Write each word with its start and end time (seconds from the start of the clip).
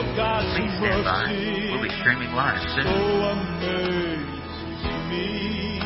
Oh, 0.00 0.16
God's 0.16 0.56
Please 0.56 0.72
stand 0.80 1.04
by. 1.04 1.28
We'll 1.28 1.84
be 1.84 1.92
streaming 2.00 2.32
live 2.32 2.56
so 2.56 2.80
soon. 2.80 2.88
Oh, 2.88 3.36
amazes 3.36 4.80
me. 5.12 5.76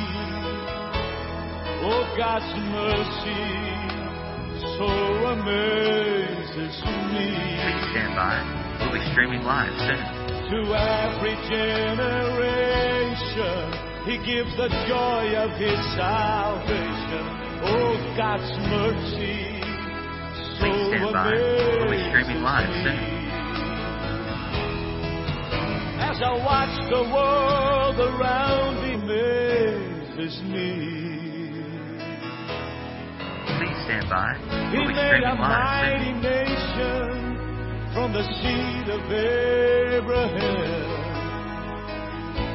Oh, 1.82 2.06
God's 2.14 2.46
mercy 2.70 3.42
so 4.78 4.86
amazes 5.34 6.78
me. 7.10 7.26
Please 7.58 7.90
stand 7.90 8.14
by. 8.14 8.38
We'll 8.86 8.94
be 8.94 9.02
streaming 9.10 9.42
live 9.42 9.74
soon. 9.82 9.98
To 9.98 10.62
every 10.78 11.34
generation, 11.50 12.54
He 14.06 14.22
gives 14.22 14.54
the 14.54 14.70
joy 14.86 15.34
of 15.42 15.50
His 15.58 15.74
salvation. 15.98 17.26
Oh, 17.66 17.98
God's 18.14 18.46
mercy 18.70 19.58
so 20.54 20.70
Please 20.70 21.02
stand 21.02 21.10
by. 21.10 21.34
We'll 21.34 21.90
be 21.90 21.98
streaming 22.14 22.46
live 22.46 22.70
soon. 22.86 23.13
As 26.14 26.22
I 26.22 26.30
watch 26.46 26.70
the 26.94 27.02
world 27.10 27.98
around 27.98 28.86
me 28.86 28.94
amazes 28.94 30.38
me. 30.46 30.70
Please 33.58 33.78
stand 33.82 34.06
by. 34.08 34.38
He 34.70 34.78
We'll 34.78 34.94
made 34.94 35.24
a 35.26 35.34
mighty 35.34 36.12
nation 36.22 37.34
from 37.92 38.12
the 38.12 38.22
seed 38.22 38.86
of 38.94 39.02
Abraham 39.10 40.54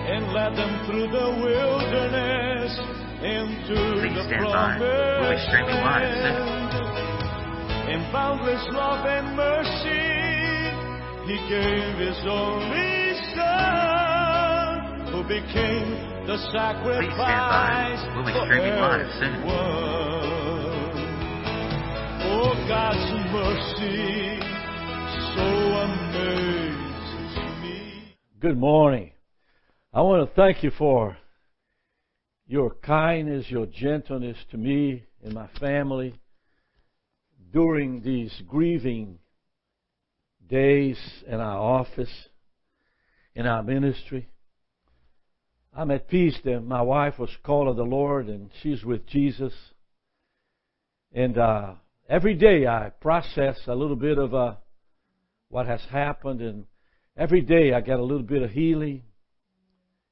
and 0.08 0.32
led 0.32 0.56
them 0.56 0.80
through 0.88 1.12
the 1.12 1.28
wilderness 1.44 2.80
into 3.20 3.76
Please 4.00 4.16
the 4.16 4.24
stand 4.24 4.48
by. 4.56 4.80
We'll 4.80 5.36
be 5.36 5.36
promised 5.36 5.48
streaming 5.52 5.84
live 5.84 6.16
soon. 6.24 6.48
land. 6.48 7.92
In 7.92 8.08
boundless 8.14 8.66
love 8.72 9.06
and 9.06 9.36
mercy, 9.36 10.16
He 11.28 11.36
gave 11.50 11.98
His 12.08 12.24
only 12.26 13.09
Son, 13.36 15.12
who 15.12 15.24
became 15.24 16.26
the 16.28 16.38
sacrifice 16.52 17.18
by. 17.18 18.14
We'll 18.16 18.26
be 18.26 18.32
streaming 18.46 18.76
live 18.76 19.12
soon. 19.20 19.34
everyone. 19.34 19.80
Oh, 22.32 22.54
God's 22.68 23.10
mercy 23.32 24.40
so 25.36 25.46
amazes 25.86 27.34
me. 27.62 28.16
Good 28.40 28.58
morning. 28.58 29.12
I 29.94 30.02
want 30.02 30.28
to 30.28 30.36
thank 30.36 30.64
you 30.64 30.72
for 30.78 31.18
your 32.48 32.76
kindness, 32.84 33.46
your 33.50 33.66
gentleness 33.66 34.38
to 34.52 34.58
me 34.58 35.04
and 35.24 35.34
my 35.34 35.48
family 35.60 36.20
during 37.52 38.02
these 38.02 38.42
grieving 38.48 39.20
days 40.48 41.00
in 41.28 41.36
our 41.36 41.58
office, 41.58 42.29
in 43.40 43.46
our 43.46 43.64
ministry. 43.64 44.28
I'm 45.74 45.92
at 45.92 46.10
peace 46.10 46.38
that 46.44 46.60
my 46.60 46.82
wife 46.82 47.18
was 47.18 47.30
called 47.42 47.70
of 47.70 47.78
the 47.78 47.84
Lord 47.84 48.28
and 48.28 48.50
she's 48.62 48.84
with 48.84 49.08
Jesus. 49.08 49.54
And 51.14 51.38
uh, 51.38 51.76
every 52.10 52.36
day 52.36 52.68
I 52.68 52.92
process 53.00 53.58
a 53.66 53.76
little 53.76 53.96
bit 53.96 54.18
of 54.18 54.36
uh, 54.36 54.56
what 55.48 55.68
has 55.68 55.80
happened, 55.90 56.42
and 56.42 56.66
every 57.18 57.40
day 57.40 57.72
I 57.72 57.80
get 57.80 57.98
a 57.98 58.04
little 58.04 58.26
bit 58.26 58.42
of 58.42 58.52
healing 58.52 59.04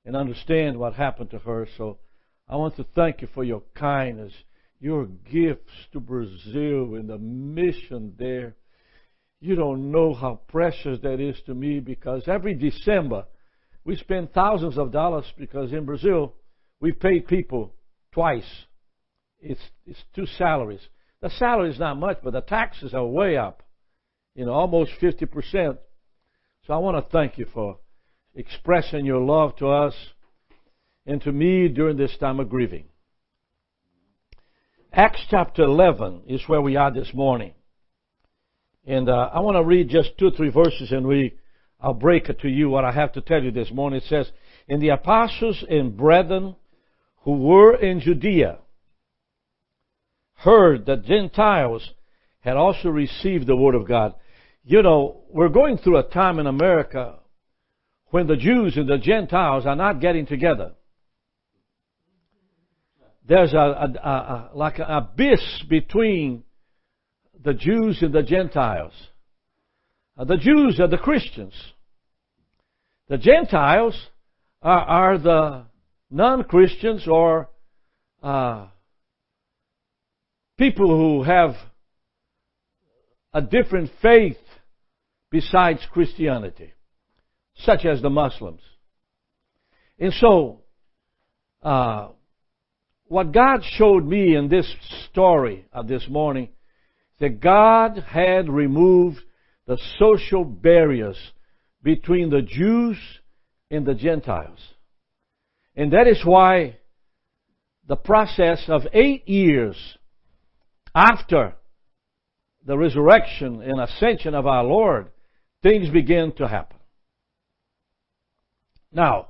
and 0.06 0.16
understand 0.16 0.80
what 0.80 0.94
happened 0.94 1.32
to 1.32 1.40
her. 1.40 1.68
So 1.78 1.98
I 2.48 2.56
want 2.56 2.78
to 2.78 2.86
thank 2.96 3.22
you 3.22 3.28
for 3.34 3.44
your 3.44 3.62
kindness, 3.76 4.32
your 4.80 5.06
gifts 5.06 5.74
to 5.92 6.00
Brazil 6.00 6.96
and 6.96 7.10
the 7.10 7.18
mission 7.18 8.14
there. 8.18 8.56
You 9.40 9.56
don't 9.56 9.92
know 9.92 10.14
how 10.14 10.42
precious 10.48 11.00
that 11.04 11.20
is 11.20 11.40
to 11.46 11.54
me 11.54 11.80
because 11.80 12.24
every 12.28 12.56
December 12.56 13.26
we 13.84 13.96
spend 13.96 14.34
thousands 14.34 14.78
of 14.78 14.92
dollars 14.92 15.26
because 15.38 15.72
in 15.72 15.86
Brazil 15.86 16.34
we 16.80 16.92
pay 16.92 17.20
people 17.20 17.74
twice. 18.12 18.50
It's 19.40 19.62
it's 19.86 20.04
two 20.16 20.26
salaries. 20.26 20.82
The 21.22 21.30
salary 21.30 21.70
is 21.70 21.80
not 21.80 22.00
much, 22.00 22.18
but 22.24 22.34
the 22.34 22.42
taxes 22.42 22.94
are 22.94 23.06
way 23.06 23.38
up. 23.38 23.64
You 24.36 24.46
know, 24.46 24.54
almost 24.54 24.92
fifty 25.00 25.26
percent. 25.26 25.78
So 26.66 26.74
I 26.74 26.78
want 26.78 26.98
to 26.98 27.12
thank 27.12 27.38
you 27.38 27.46
for 27.54 27.78
expressing 28.36 29.06
your 29.06 29.22
love 29.22 29.56
to 29.58 29.68
us 29.70 29.96
and 31.06 31.22
to 31.22 31.32
me 31.32 31.70
during 31.70 31.98
this 31.98 32.16
time 32.18 32.40
of 32.40 32.50
grieving. 32.50 32.86
Acts 34.92 35.22
chapter 35.30 35.64
11 35.64 36.24
is 36.28 36.42
where 36.48 36.62
we 36.62 36.76
are 36.76 36.92
this 36.92 37.14
morning. 37.14 37.54
And 38.88 39.10
uh, 39.10 39.30
I 39.34 39.42
want 39.42 39.58
to 39.58 39.64
read 39.64 39.90
just 39.90 40.18
two 40.18 40.28
or 40.28 40.32
three 40.32 40.50
verses 40.50 40.94
and 40.94 41.06
we, 41.06 41.36
I'll 41.80 41.94
break 41.94 42.30
it 42.30 42.40
to 42.40 42.48
you 42.48 42.70
what 42.70 42.86
I 42.86 42.94
have 42.94 43.12
to 43.14 43.22
tell 43.22 43.44
you 43.44 43.52
this 43.52 43.70
morning. 43.70 43.98
It 43.98 44.08
says, 44.08 44.32
And 44.70 44.82
the 44.82 44.90
apostles 44.90 45.64
and 45.70 45.96
brethren 45.96 46.56
who 47.24 47.34
were 47.34 47.76
in 47.76 48.00
Judea 48.00 48.60
heard 50.36 50.86
that 50.86 51.04
Gentiles 51.04 51.92
had 52.40 52.56
also 52.56 52.88
received 52.88 53.46
the 53.46 53.58
Word 53.58 53.76
of 53.76 53.86
God. 53.86 54.14
You 54.64 54.82
know, 54.82 55.24
we're 55.30 55.50
going 55.50 55.78
through 55.78 55.98
a 55.98 56.04
time 56.04 56.40
in 56.40 56.48
America 56.48 57.16
when 58.12 58.28
the 58.28 58.38
Jews 58.38 58.78
and 58.78 58.88
the 58.88 58.98
Gentiles 58.98 59.66
are 59.66 59.76
not 59.76 60.00
getting 60.00 60.26
together. 60.26 60.72
There's 63.28 63.52
a, 63.52 63.58
a, 63.58 63.94
a, 64.02 64.10
a 64.10 64.50
like 64.54 64.80
an 64.80 64.86
abyss 64.88 65.64
between 65.70 66.44
the 67.48 67.54
Jews 67.54 68.00
and 68.02 68.12
the 68.12 68.24
Gentiles. 68.24 68.92
Uh, 70.18 70.26
the 70.26 70.36
Jews 70.36 70.82
are 70.82 70.90
the 70.90 70.98
Christians. 70.98 71.54
The 73.08 73.18
Gentiles 73.18 73.98
are, 74.62 74.82
are 74.82 75.18
the 75.18 75.64
non-Christians 76.12 77.08
or 77.08 77.50
uh, 78.22 78.68
people 80.58 80.90
who 80.90 81.24
have 81.24 81.52
a 83.34 83.42
different 83.42 83.92
faith 84.02 84.36
besides 85.32 85.80
Christianity, 85.94 86.74
such 87.60 87.86
as 87.86 88.02
the 88.02 88.10
Muslims. 88.10 88.62
And 89.98 90.12
so, 90.20 90.64
uh, 91.64 92.10
what 93.06 93.32
God 93.32 93.62
showed 93.64 94.06
me 94.06 94.36
in 94.36 94.50
this 94.50 94.70
story 95.10 95.66
of 95.72 95.88
this 95.88 96.06
morning, 96.10 96.50
that 97.20 97.40
God 97.40 98.04
had 98.08 98.50
removed 98.50 99.20
the 99.66 99.78
social 100.00 100.44
barriers 100.44 101.18
between 101.84 102.30
the 102.30 102.42
Jews 102.42 102.98
and 103.70 103.86
the 103.86 103.96
Gentiles. 103.96 104.60
And 105.76 105.94
that 105.94 106.08
is 106.08 106.22
why 106.24 106.78
the 107.88 107.96
process 107.96 108.64
of 108.68 108.82
eight 108.94 109.28
years 109.28 109.78
after 110.94 111.54
the 112.66 112.78
resurrection 112.78 113.62
and 113.62 113.80
ascension 113.80 114.36
of 114.36 114.46
our 114.46 114.64
Lord, 114.64 115.08
things 115.64 115.90
begin 115.90 116.34
to 116.38 116.48
happen. 116.48 116.78
Now, 118.92 119.30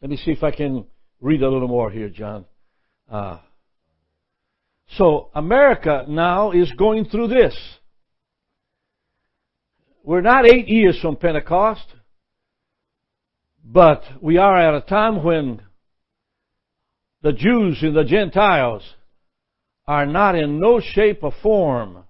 let 0.00 0.10
me 0.10 0.16
see 0.16 0.30
if 0.30 0.42
I 0.42 0.50
can 0.50 0.86
read 1.20 1.42
a 1.42 1.50
little 1.50 1.68
more 1.68 1.90
here, 1.90 2.08
John. 2.08 2.44
Uh, 3.10 3.38
so, 4.88 5.30
America 5.34 6.04
now 6.08 6.52
is 6.52 6.70
going 6.72 7.06
through 7.06 7.28
this. 7.28 7.56
We're 10.04 10.20
not 10.20 10.46
eight 10.46 10.68
years 10.68 10.98
from 11.00 11.16
Pentecost, 11.16 11.86
but 13.64 14.02
we 14.20 14.36
are 14.36 14.56
at 14.56 14.74
a 14.74 14.86
time 14.86 15.24
when 15.24 15.62
the 17.22 17.32
Jews 17.32 17.78
and 17.82 17.96
the 17.96 18.04
Gentiles 18.04 18.82
are 19.86 20.06
not 20.06 20.36
in 20.36 20.60
no 20.60 20.80
shape 20.80 21.22
or 21.22 21.32
form 21.42 22.04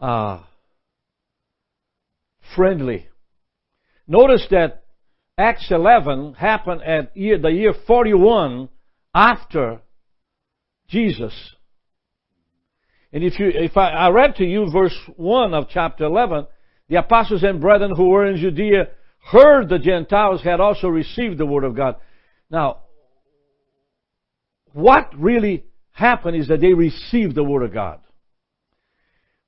uh, 0.00 0.42
friendly. 2.56 3.06
Notice 4.08 4.46
that 4.50 4.84
Acts 5.36 5.66
11 5.70 6.34
happened 6.34 6.82
at 6.82 7.16
year, 7.16 7.38
the 7.38 7.48
year 7.48 7.74
41 7.86 8.68
after 9.14 9.80
Jesus. 10.88 11.53
And 13.14 13.22
if 13.22 13.38
you, 13.38 13.46
if 13.54 13.76
I, 13.76 13.90
I 13.90 14.08
read 14.10 14.34
to 14.36 14.44
you 14.44 14.68
verse 14.72 14.98
1 15.16 15.54
of 15.54 15.68
chapter 15.70 16.04
11, 16.04 16.48
the 16.88 16.96
apostles 16.96 17.44
and 17.44 17.60
brethren 17.60 17.92
who 17.96 18.08
were 18.08 18.26
in 18.26 18.36
Judea 18.36 18.88
heard 19.30 19.68
the 19.68 19.78
Gentiles 19.78 20.42
had 20.42 20.58
also 20.58 20.88
received 20.88 21.38
the 21.38 21.46
word 21.46 21.62
of 21.62 21.76
God. 21.76 21.94
Now, 22.50 22.80
what 24.72 25.16
really 25.16 25.64
happened 25.92 26.36
is 26.36 26.48
that 26.48 26.60
they 26.60 26.74
received 26.74 27.36
the 27.36 27.44
word 27.44 27.62
of 27.62 27.72
God. 27.72 28.00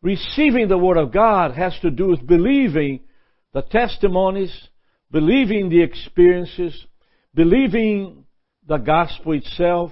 Receiving 0.01 0.69
the 0.69 0.79
word 0.79 0.97
of 0.97 1.13
God 1.13 1.57
has 1.57 1.77
to 1.83 1.91
do 1.91 2.07
with 2.07 2.25
believing 2.25 3.01
the 3.53 3.63
testimonies, 3.63 4.57
believing 5.11 5.71
the 5.71 5.83
experiences, 5.83 6.87
believing 7.35 8.27
the 8.65 8.77
gospel 8.77 9.33
itself, 9.33 9.91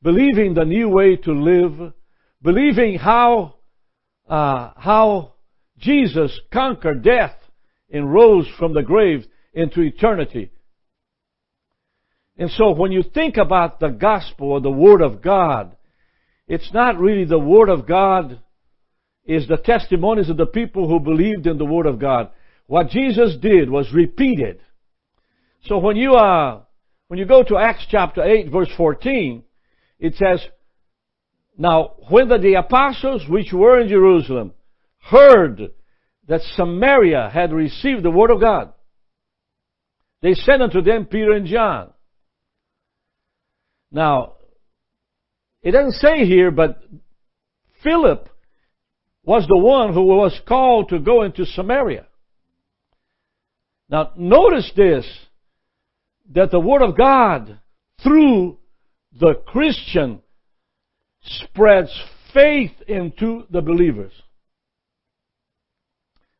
believing 0.00 0.54
the 0.54 0.64
new 0.64 0.88
way 0.88 1.16
to 1.16 1.32
live, 1.32 1.92
believing 2.42 2.98
how 2.98 3.54
uh, 4.28 4.72
how 4.76 5.32
Jesus 5.78 6.38
conquered 6.52 7.02
death 7.02 7.34
and 7.90 8.12
rose 8.12 8.46
from 8.58 8.74
the 8.74 8.82
grave 8.82 9.26
into 9.52 9.80
eternity. 9.80 10.50
And 12.38 12.50
so 12.50 12.70
when 12.70 12.92
you 12.92 13.02
think 13.02 13.36
about 13.36 13.80
the 13.80 13.88
gospel 13.88 14.52
or 14.52 14.60
the 14.60 14.70
Word 14.70 15.02
of 15.02 15.20
God, 15.20 15.76
it's 16.46 16.72
not 16.72 16.98
really 16.98 17.24
the 17.24 17.38
Word 17.38 17.68
of 17.68 17.86
God, 17.86 18.40
is 19.24 19.46
the 19.46 19.56
testimonies 19.56 20.30
of 20.30 20.36
the 20.36 20.46
people 20.46 20.88
who 20.88 21.00
believed 21.00 21.46
in 21.46 21.58
the 21.58 21.64
Word 21.64 21.86
of 21.86 21.98
God. 21.98 22.30
What 22.66 22.88
Jesus 22.88 23.36
did 23.40 23.68
was 23.68 23.92
repeated. 23.92 24.60
So 25.64 25.78
when 25.78 25.96
you, 25.96 26.14
uh, 26.14 26.60
when 27.08 27.18
you 27.18 27.26
go 27.26 27.42
to 27.42 27.58
Acts 27.58 27.86
chapter 27.90 28.22
8 28.22 28.50
verse 28.50 28.70
14, 28.76 29.42
it 29.98 30.14
says, 30.14 30.40
Now 31.60 31.96
when 32.08 32.28
the 32.28 32.54
apostles 32.54 33.28
which 33.28 33.52
were 33.52 33.78
in 33.78 33.88
Jerusalem 33.88 34.54
heard 35.10 35.72
that 36.26 36.40
Samaria 36.56 37.28
had 37.30 37.52
received 37.52 38.02
the 38.02 38.10
Word 38.10 38.30
of 38.30 38.40
God, 38.40 38.72
they 40.22 40.32
sent 40.32 40.62
unto 40.62 40.80
them 40.80 41.04
Peter 41.04 41.32
and 41.32 41.46
John. 41.46 41.92
Now, 43.92 44.36
it 45.62 45.72
doesn't 45.72 46.00
say 46.00 46.24
here, 46.24 46.50
but 46.50 46.82
Philip 47.84 48.30
was 49.22 49.46
the 49.46 49.58
one 49.58 49.92
who 49.92 50.06
was 50.06 50.40
called 50.48 50.88
to 50.88 50.98
go 50.98 51.24
into 51.24 51.44
Samaria. 51.44 52.06
Now, 53.90 54.12
notice 54.16 54.72
this, 54.74 55.06
that 56.32 56.50
the 56.50 56.60
Word 56.60 56.80
of 56.80 56.96
God, 56.96 57.58
through 58.02 58.56
the 59.12 59.34
Christian, 59.46 60.22
spreads 61.22 61.90
faith 62.32 62.72
into 62.86 63.44
the 63.50 63.60
believers. 63.60 64.12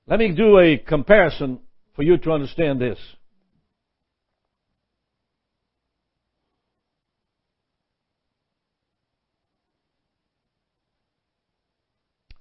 Let 0.06 0.18
me 0.18 0.34
do 0.34 0.58
a 0.58 0.76
comparison 0.78 1.60
for 1.94 2.02
you 2.02 2.18
to 2.18 2.32
understand 2.32 2.80
this. 2.80 2.98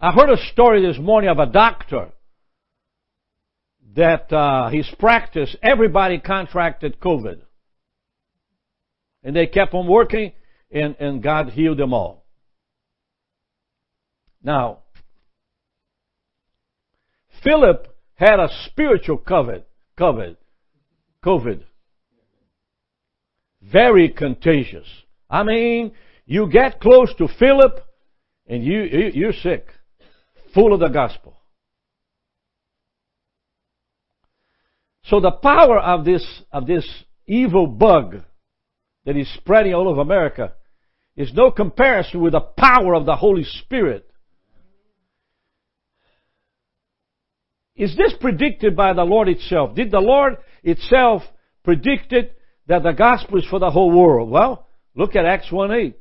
I 0.01 0.12
heard 0.13 0.30
a 0.30 0.38
story 0.53 0.81
this 0.81 0.97
morning 0.97 1.30
of 1.30 1.39
a 1.39 1.45
doctor 1.45 2.09
that 3.95 4.31
uh, 4.31 4.69
his 4.69 4.89
practice, 4.97 5.53
everybody 5.62 6.19
contracted 6.19 7.00
COVID. 7.01 7.42
And 9.24 9.35
they 9.35 9.47
kept 9.47 9.74
on 9.74 9.88
working, 9.88 10.31
and, 10.71 10.95
and 11.00 11.21
God 11.21 11.50
healed 11.50 11.80
them 11.80 11.94
all. 11.94 12.19
Now, 14.44 14.80
Philip 17.44 17.88
had 18.15 18.39
a 18.39 18.50
spiritual 18.65 19.18
COVID, 19.19 19.63
COVID, 19.97 20.38
COVID. 21.24 21.63
Very 23.62 24.09
contagious. 24.09 24.88
I 25.30 25.44
mean, 25.44 25.91
you 26.25 26.50
get 26.50 26.80
close 26.80 27.13
to 27.18 27.27
Philip, 27.39 27.80
and 28.47 28.63
you, 28.63 28.83
you 28.83 29.12
you're 29.13 29.33
sick 29.33 29.68
full 30.53 30.74
of 30.74 30.80
the 30.80 30.88
gospel. 30.88 31.35
So 35.03 35.19
the 35.19 35.31
power 35.31 35.80
of 35.80 36.06
this, 36.06 36.25
of 36.51 36.68
this 36.68 36.88
evil 37.25 37.68
bug 37.68 38.21
that 39.06 39.18
is 39.18 39.31
spreading 39.33 39.74
all 39.74 39.88
over 39.88 40.01
America 40.01 40.53
is 41.15 41.33
no 41.33 41.51
comparison 41.51 42.21
with 42.21 42.33
the 42.33 42.42
power 42.42 42.94
of 42.94 43.06
the 43.06 43.15
Holy 43.15 43.44
Spirit. 43.44 44.08
Is 47.80 47.96
this 47.96 48.14
predicted 48.20 48.76
by 48.76 48.94
the 48.94 49.04
Lord 49.04 49.30
itself? 49.30 49.74
Did 49.74 49.90
the 49.90 50.00
Lord 50.00 50.38
itself 50.64 51.24
predict 51.64 52.14
it 52.14 52.38
that 52.68 52.84
the 52.84 52.92
gospel 52.92 53.40
is 53.40 53.46
for 53.50 53.58
the 53.60 53.72
whole 53.72 53.92
world? 53.92 54.30
Well, 54.30 54.68
look 54.96 55.16
at 55.16 55.26
Acts 55.26 55.52
1 55.52 55.72
8. 55.72 55.96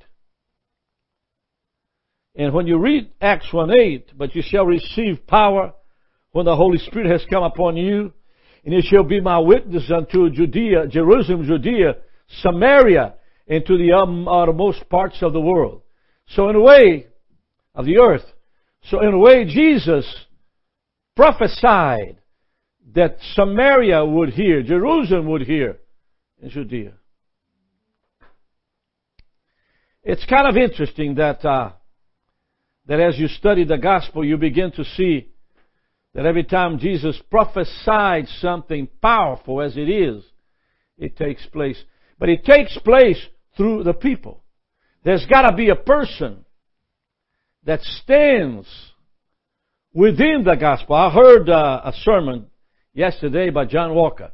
And 2.34 2.52
when 2.52 2.66
you 2.66 2.78
read 2.78 3.10
Acts 3.20 3.52
1 3.52 3.70
8, 3.70 4.18
but 4.18 4.34
you 4.34 4.42
shall 4.44 4.66
receive 4.66 5.26
power 5.26 5.72
when 6.32 6.44
the 6.44 6.56
Holy 6.56 6.78
Spirit 6.78 7.10
has 7.10 7.24
come 7.30 7.44
upon 7.44 7.76
you, 7.76 8.12
and 8.64 8.74
you 8.74 8.82
shall 8.82 9.04
be 9.04 9.20
my 9.20 9.38
witness 9.38 9.90
unto 9.90 10.30
Judea, 10.30 10.88
Jerusalem, 10.88 11.46
Judea, 11.46 11.94
Samaria, 12.42 13.14
and 13.46 13.64
to 13.64 13.78
the 13.78 13.92
uttermost 14.28 14.88
parts 14.90 15.22
of 15.22 15.32
the 15.32 15.40
world. 15.40 15.82
So 16.26 16.48
in 16.50 16.56
a 16.56 16.60
way, 16.60 17.06
of 17.78 17.86
the 17.86 17.98
earth. 17.98 18.24
So 18.90 19.00
in 19.00 19.14
a 19.14 19.18
way, 19.18 19.44
Jesus 19.44 20.04
prophesied 21.18 22.16
that 22.94 23.16
Samaria 23.34 24.04
would 24.04 24.28
hear, 24.28 24.62
Jerusalem 24.62 25.26
would 25.26 25.42
hear, 25.42 25.76
and 26.40 26.48
Judea. 26.48 26.92
It's 30.04 30.24
kind 30.26 30.46
of 30.46 30.56
interesting 30.56 31.16
that 31.16 31.44
uh, 31.44 31.72
that 32.86 33.00
as 33.00 33.18
you 33.18 33.26
study 33.26 33.64
the 33.64 33.78
gospel, 33.78 34.24
you 34.24 34.36
begin 34.36 34.70
to 34.72 34.84
see 34.84 35.28
that 36.14 36.24
every 36.24 36.44
time 36.44 36.78
Jesus 36.78 37.20
prophesied 37.28 38.28
something 38.40 38.88
powerful 39.02 39.60
as 39.60 39.76
it 39.76 39.90
is, 39.90 40.22
it 40.98 41.16
takes 41.16 41.44
place. 41.46 41.82
But 42.20 42.28
it 42.28 42.44
takes 42.44 42.78
place 42.78 43.20
through 43.56 43.82
the 43.82 43.92
people. 43.92 44.44
There's 45.02 45.26
got 45.26 45.50
to 45.50 45.56
be 45.56 45.70
a 45.70 45.74
person 45.74 46.44
that 47.64 47.82
stands 47.82 48.68
within 49.92 50.44
the 50.44 50.54
gospel. 50.54 50.96
I 50.96 51.10
heard 51.10 51.48
uh, 51.48 51.82
a 51.84 51.92
sermon 52.02 52.46
yesterday 52.92 53.50
by 53.50 53.64
John 53.64 53.94
Walker. 53.94 54.32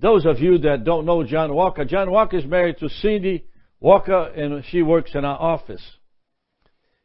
Those 0.00 0.26
of 0.26 0.38
you 0.38 0.58
that 0.58 0.84
don't 0.84 1.06
know 1.06 1.24
John 1.24 1.54
Walker, 1.54 1.84
John 1.84 2.10
Walker 2.10 2.36
is 2.36 2.44
married 2.44 2.78
to 2.78 2.88
Cindy 2.88 3.44
Walker 3.80 4.24
and 4.24 4.64
she 4.66 4.82
works 4.82 5.12
in 5.14 5.24
our 5.24 5.38
office. 5.38 5.82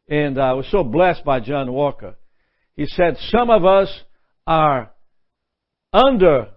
And 0.08 0.38
I 0.38 0.52
was 0.52 0.70
so 0.70 0.84
blessed 0.84 1.24
by 1.24 1.40
John 1.40 1.72
Walker. 1.72 2.16
He 2.74 2.86
said, 2.86 3.16
Some 3.30 3.50
of 3.50 3.64
us 3.64 3.88
are 4.46 4.90
under 5.92 6.48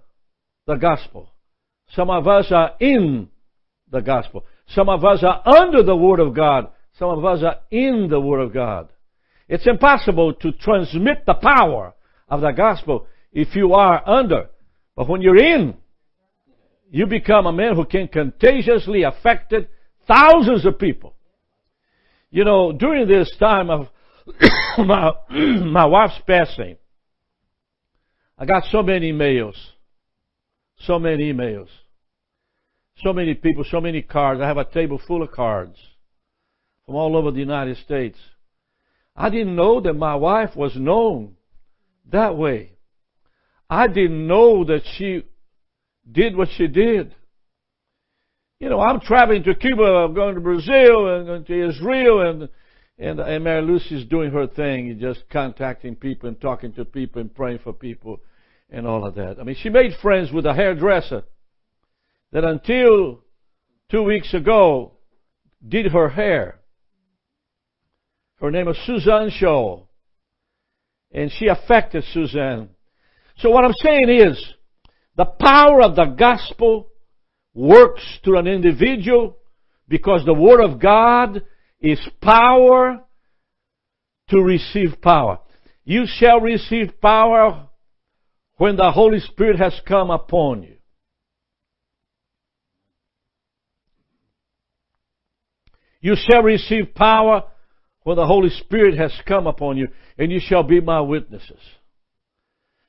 the 0.68 0.75
gospel. 0.75 1.30
Some 1.92 2.10
of 2.10 2.28
us 2.28 2.48
are 2.51 2.74
in 2.80 3.30
the 3.92 4.01
gospel. 4.01 4.45
Some 4.69 4.89
of 4.89 5.06
us 5.06 5.24
are 5.24 5.42
under 5.48 5.83
the 5.83 5.95
Word 5.95 6.19
of 6.19 6.33
God. 6.33 6.71
Some 6.98 7.10
of 7.10 7.24
us 7.24 7.44
are 7.44 7.60
in 7.71 8.07
the 8.10 8.19
Word 8.19 8.42
of 8.42 8.54
God. 8.54 8.89
It's 9.47 9.68
impossible 9.68 10.33
to 10.36 10.51
transmit 10.51 11.25
the 11.25 11.36
power 11.36 11.94
of 12.27 12.42
the 12.42 12.51
gospel 12.51 13.07
if 13.31 13.56
you 13.56 13.74
are 13.74 14.01
under. 14.07 14.50
But 14.95 15.07
when 15.07 15.21
you're 15.21 15.37
in, 15.37 15.75
you 16.90 17.06
become 17.06 17.45
a 17.45 17.52
man 17.52 17.75
who 17.75 17.85
can 17.85 18.07
contagiously 18.07 19.04
affect 19.04 19.54
thousands 20.07 20.66
of 20.66 20.80
people. 20.80 21.16
You 22.31 22.44
know, 22.44 22.71
during 22.71 23.07
this 23.07 23.33
time 23.40 23.69
of 23.69 23.87
my, 24.78 25.11
my 25.30 25.85
wife's 25.85 26.19
passing, 26.25 26.78
I 28.37 28.45
got 28.45 28.64
so 28.71 28.81
many 28.81 29.11
emails. 29.11 29.56
So 30.80 30.99
many 30.99 31.31
emails. 31.31 31.68
So 32.97 33.14
many 33.14 33.33
people, 33.33 33.64
so 33.69 33.80
many 33.80 34.02
cards. 34.02 34.42
I 34.42 34.47
have 34.47 34.57
a 34.57 34.66
table 34.66 34.99
full 35.06 35.21
of 35.21 35.31
cards 35.31 35.78
from 36.85 36.95
all 36.95 37.16
over 37.16 37.31
the 37.31 37.40
United 37.40 37.78
States. 37.78 38.18
I 39.16 39.30
didn't 39.30 39.56
know 39.56 39.81
that 39.81 39.94
my 39.94 40.16
wife 40.16 40.56
was 40.56 40.76
known 40.76 41.36
that 42.12 42.38
way. 42.38 42.74
I 43.69 43.88
didn't 43.88 44.28
know 44.28 44.66
that 44.66 44.81
she 44.98 45.24
did 46.10 46.36
what 46.36 46.50
she 46.57 46.68
did. 46.68 47.16
You 48.60 48.69
know, 48.69 48.80
I'm 48.80 49.00
traveling 49.00 49.44
to 49.44 49.56
Cuba, 49.56 49.84
I'm 49.84 50.14
going 50.14 50.36
to 50.36 50.42
Brazil, 50.42 51.16
and 51.16 51.26
going 51.26 51.45
to 51.45 51.69
Israel, 51.69 52.22
and 52.22 52.50
and, 52.98 53.19
and 53.19 53.44
Mary 53.44 53.62
Lucy's 53.62 54.06
doing 54.06 54.31
her 54.31 54.48
thing, 54.48 54.98
just 55.00 55.24
contacting 55.30 55.95
people 55.95 56.30
and 56.30 56.40
talking 56.40 56.72
to 56.74 56.86
people 56.86 57.22
and 57.22 57.34
praying 57.34 57.60
for 57.64 57.74
people 57.74 58.22
and 58.69 58.88
all 58.88 59.06
of 59.06 59.16
that. 59.16 59.38
I 59.40 59.44
mean, 59.44 59.57
she 59.62 59.69
made 59.69 59.92
friends 60.02 60.31
with 60.31 60.45
a 60.45 60.54
hairdresser 60.54 61.24
that 62.31 62.44
until 62.44 63.22
two 63.92 64.04
weeks 64.04 64.34
ago 64.34 64.94
did 65.68 65.92
her 65.92 66.10
hair. 66.10 66.60
Her 68.42 68.51
name 68.51 68.65
was 68.65 68.77
Suzanne 68.85 69.30
Shaw. 69.31 69.83
And 71.11 71.31
she 71.31 71.47
affected 71.47 72.04
Suzanne. 72.11 72.69
So 73.37 73.49
what 73.49 73.63
I'm 73.63 73.73
saying 73.73 74.09
is, 74.09 74.54
the 75.15 75.25
power 75.25 75.81
of 75.81 75.95
the 75.95 76.06
gospel 76.06 76.89
works 77.54 78.04
through 78.23 78.39
an 78.39 78.47
individual 78.47 79.37
because 79.87 80.25
the 80.25 80.33
Word 80.33 80.61
of 80.61 80.80
God 80.80 81.44
is 81.80 81.99
power 82.21 83.01
to 84.30 84.42
receive 84.42 85.01
power. 85.01 85.39
You 85.85 86.06
shall 86.06 86.42
receive 86.42 86.99
power 86.99 87.69
when 88.57 88.75
the 88.75 88.92
Holy 88.92 89.19
Spirit 89.19 89.59
has 89.59 89.80
come 89.87 90.09
upon 90.09 90.63
you. 90.63 90.75
You 96.01 96.15
shall 96.15 96.44
receive 96.44 96.94
power 96.94 97.44
when 98.06 98.18
the 98.18 98.26
Holy 98.28 98.52
Spirit 98.52 98.95
has 99.00 99.12
come 99.28 99.47
upon 99.47 99.78
you, 99.78 99.88
and 100.19 100.31
you 100.31 100.40
shall 100.40 100.62
be 100.62 100.80
my 100.80 101.02
witnesses. 101.02 101.59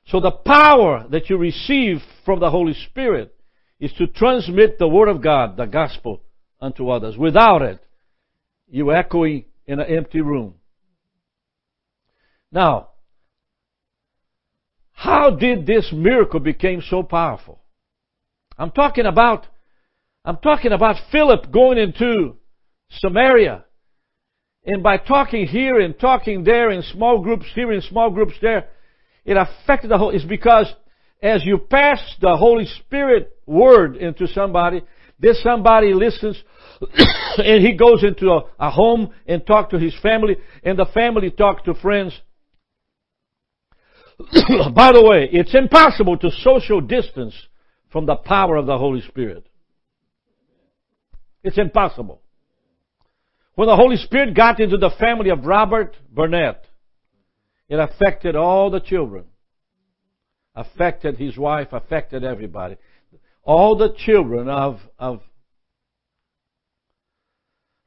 So 0.05 0.19
the 0.19 0.29
power 0.29 1.07
that 1.09 1.27
you 1.27 1.37
receive 1.37 1.97
from 2.23 2.39
the 2.39 2.51
Holy 2.51 2.75
Spirit 2.87 3.35
is 3.79 3.91
to 3.93 4.05
transmit 4.05 4.77
the 4.77 4.87
Word 4.87 5.09
of 5.09 5.23
God, 5.23 5.57
the 5.57 5.65
gospel, 5.65 6.21
unto 6.61 6.89
others. 6.89 7.17
Without 7.17 7.63
it, 7.63 7.83
you're 8.69 8.95
echoing 8.95 9.45
in 9.65 9.79
an 9.79 9.87
empty 9.87 10.21
room. 10.21 10.53
Now, 12.51 12.89
how 14.91 15.31
did 15.31 15.65
this 15.65 15.91
miracle 15.91 16.41
become 16.41 16.83
so 16.87 17.01
powerful? 17.01 17.59
I'm 18.55 18.69
talking 18.69 19.07
about, 19.07 19.47
I'm 20.23 20.37
talking 20.37 20.73
about 20.73 20.97
Philip 21.11 21.51
going 21.51 21.79
into 21.79 22.35
Samaria. 22.91 23.63
And 24.67 24.83
by 24.83 24.97
talking 24.97 25.47
here 25.47 25.79
and 25.79 25.97
talking 25.97 26.43
there 26.43 26.69
in 26.69 26.83
small 26.83 27.21
groups 27.23 27.45
here 27.55 27.71
and 27.71 27.81
small 27.81 28.09
groups 28.09 28.33
there, 28.41 28.67
it 29.23 29.37
affected 29.37 29.89
the 29.89 29.97
whole, 29.97 30.09
it's 30.09 30.25
because 30.25 30.67
as 31.23 31.45
you 31.45 31.57
pass 31.57 31.99
the 32.19 32.35
Holy 32.35 32.65
Spirit 32.65 33.31
word 33.45 33.95
into 33.95 34.27
somebody, 34.27 34.81
this 35.19 35.41
somebody 35.41 35.93
listens 35.93 36.43
and 37.37 37.65
he 37.65 37.77
goes 37.77 38.03
into 38.03 38.29
a, 38.29 38.41
a 38.59 38.69
home 38.69 39.11
and 39.25 39.47
talk 39.47 39.69
to 39.69 39.79
his 39.79 39.97
family 40.01 40.35
and 40.63 40.77
the 40.77 40.85
family 40.93 41.31
talk 41.31 41.63
to 41.63 41.73
friends. 41.73 42.19
By 44.19 44.91
the 44.91 45.01
way, 45.01 45.29
it's 45.31 45.55
impossible 45.55 46.17
to 46.17 46.29
social 46.41 46.81
distance 46.81 47.33
from 47.89 48.05
the 48.05 48.17
power 48.17 48.57
of 48.57 48.65
the 48.65 48.77
Holy 48.77 49.01
Spirit. 49.01 49.47
It's 51.41 51.57
impossible. 51.57 52.21
When 53.57 53.67
the 53.67 53.75
Holy 53.75 53.97
Spirit 53.97 54.35
got 54.35 54.59
into 54.59 54.77
the 54.77 54.91
family 54.99 55.31
of 55.31 55.43
Robert 55.43 55.97
Burnett, 56.13 56.63
it 57.67 57.79
affected 57.79 58.35
all 58.35 58.69
the 58.69 58.79
children, 58.79 59.23
affected 60.53 61.17
his 61.17 61.35
wife, 61.35 61.69
affected 61.71 62.23
everybody. 62.23 62.77
All 63.41 63.75
the 63.75 63.95
children 63.97 64.47
of, 64.47 64.79
of 64.99 65.21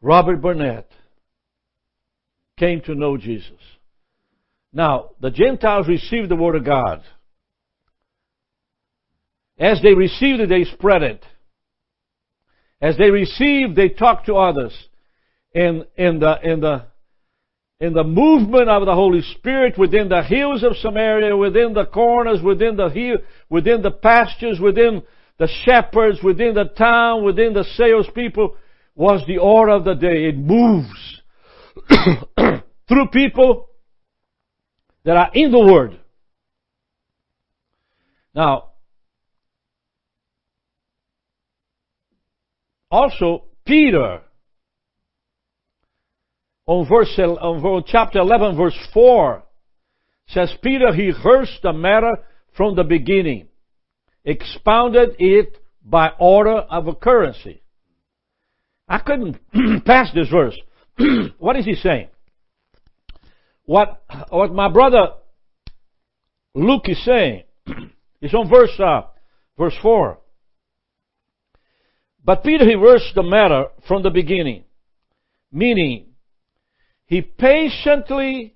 Robert 0.03 0.43
Burnett 0.43 0.91
came 2.59 2.81
to 2.81 2.97
know 2.97 3.17
Jesus. 3.17 3.61
Now, 4.73 5.11
the 5.21 5.31
Gentiles 5.31 5.87
received 5.87 6.31
the 6.31 6.35
Word 6.35 6.57
of 6.57 6.65
God. 6.65 7.05
As 9.57 9.81
they 9.83 9.95
received 9.95 10.41
it, 10.41 10.49
they 10.49 10.65
spread 10.65 11.05
it. 11.05 11.25
As 12.81 12.97
they 12.97 13.11
received, 13.11 13.77
they 13.77 13.91
talked 13.91 14.27
to 14.27 14.35
others. 14.35 14.77
In, 15.53 15.85
in, 15.97 16.21
the, 16.21 16.39
in, 16.43 16.61
the, 16.61 16.87
in 17.81 17.93
the 17.93 18.05
movement 18.05 18.69
of 18.69 18.87
the 18.87 18.95
Holy 18.95 19.23
Spirit 19.23 19.77
within 19.77 20.09
the 20.09 20.23
hills 20.23 20.63
of 20.63 20.77
Samaria, 20.77 21.37
within 21.37 21.73
the 21.73 21.87
corners, 21.87 22.41
within 22.43 22.77
the 22.77 22.89
hill, 22.89 23.19
within 23.49 23.83
the 23.83 23.91
pastures, 23.91 24.61
within 24.61 25.03
the 25.39 25.49
shepherds, 25.65 26.19
within 26.23 26.55
the 26.55 26.65
town, 26.65 27.25
within 27.25 27.53
the 27.55 27.65
salespeople, 27.65 28.57
was 28.95 29.25
the 29.27 29.39
order 29.39 29.73
of 29.73 29.85
the 29.85 29.95
day. 29.95 30.27
It 30.27 30.37
moves 30.37 31.23
through 32.89 33.09
people 33.13 33.71
that 35.05 35.17
are 35.17 35.31
in 35.33 35.51
the 35.51 35.59
Word. 35.59 35.99
Now, 38.35 38.71
also 42.91 43.45
Peter, 43.65 44.21
on 46.71 46.89
verse 46.89 47.19
on 47.19 47.83
chapter 47.85 48.21
11, 48.21 48.57
verse 48.57 48.79
4, 48.95 49.43
says 50.29 50.55
Peter 50.63 50.95
he 50.95 51.07
rehearsed 51.07 51.59
the 51.65 51.73
matter 51.73 52.19
from 52.57 52.77
the 52.77 52.85
beginning, 52.85 53.49
expounded 54.25 55.17
it 55.19 55.59
by 55.85 56.11
order 56.21 56.59
of 56.59 56.87
occurrence. 56.87 57.45
I 58.87 58.99
couldn't 58.99 59.37
pass 59.85 60.15
this 60.15 60.29
verse. 60.29 60.57
what 61.39 61.57
is 61.57 61.65
he 61.65 61.75
saying? 61.75 62.07
What, 63.65 64.05
what 64.29 64.53
my 64.55 64.71
brother 64.71 65.09
Luke 66.55 66.89
is 66.89 67.05
saying 67.05 67.43
is 68.23 68.33
on 68.33 68.49
verse, 68.49 68.79
uh, 68.79 69.09
verse 69.59 69.75
4. 69.83 70.19
But 72.25 72.45
Peter 72.45 72.65
he 72.65 72.77
rehearsed 72.77 73.17
the 73.17 73.25
matter 73.25 73.65
from 73.89 74.05
the 74.05 74.11
beginning, 74.11 74.63
meaning 75.51 76.10
he 77.11 77.23
patiently 77.23 78.55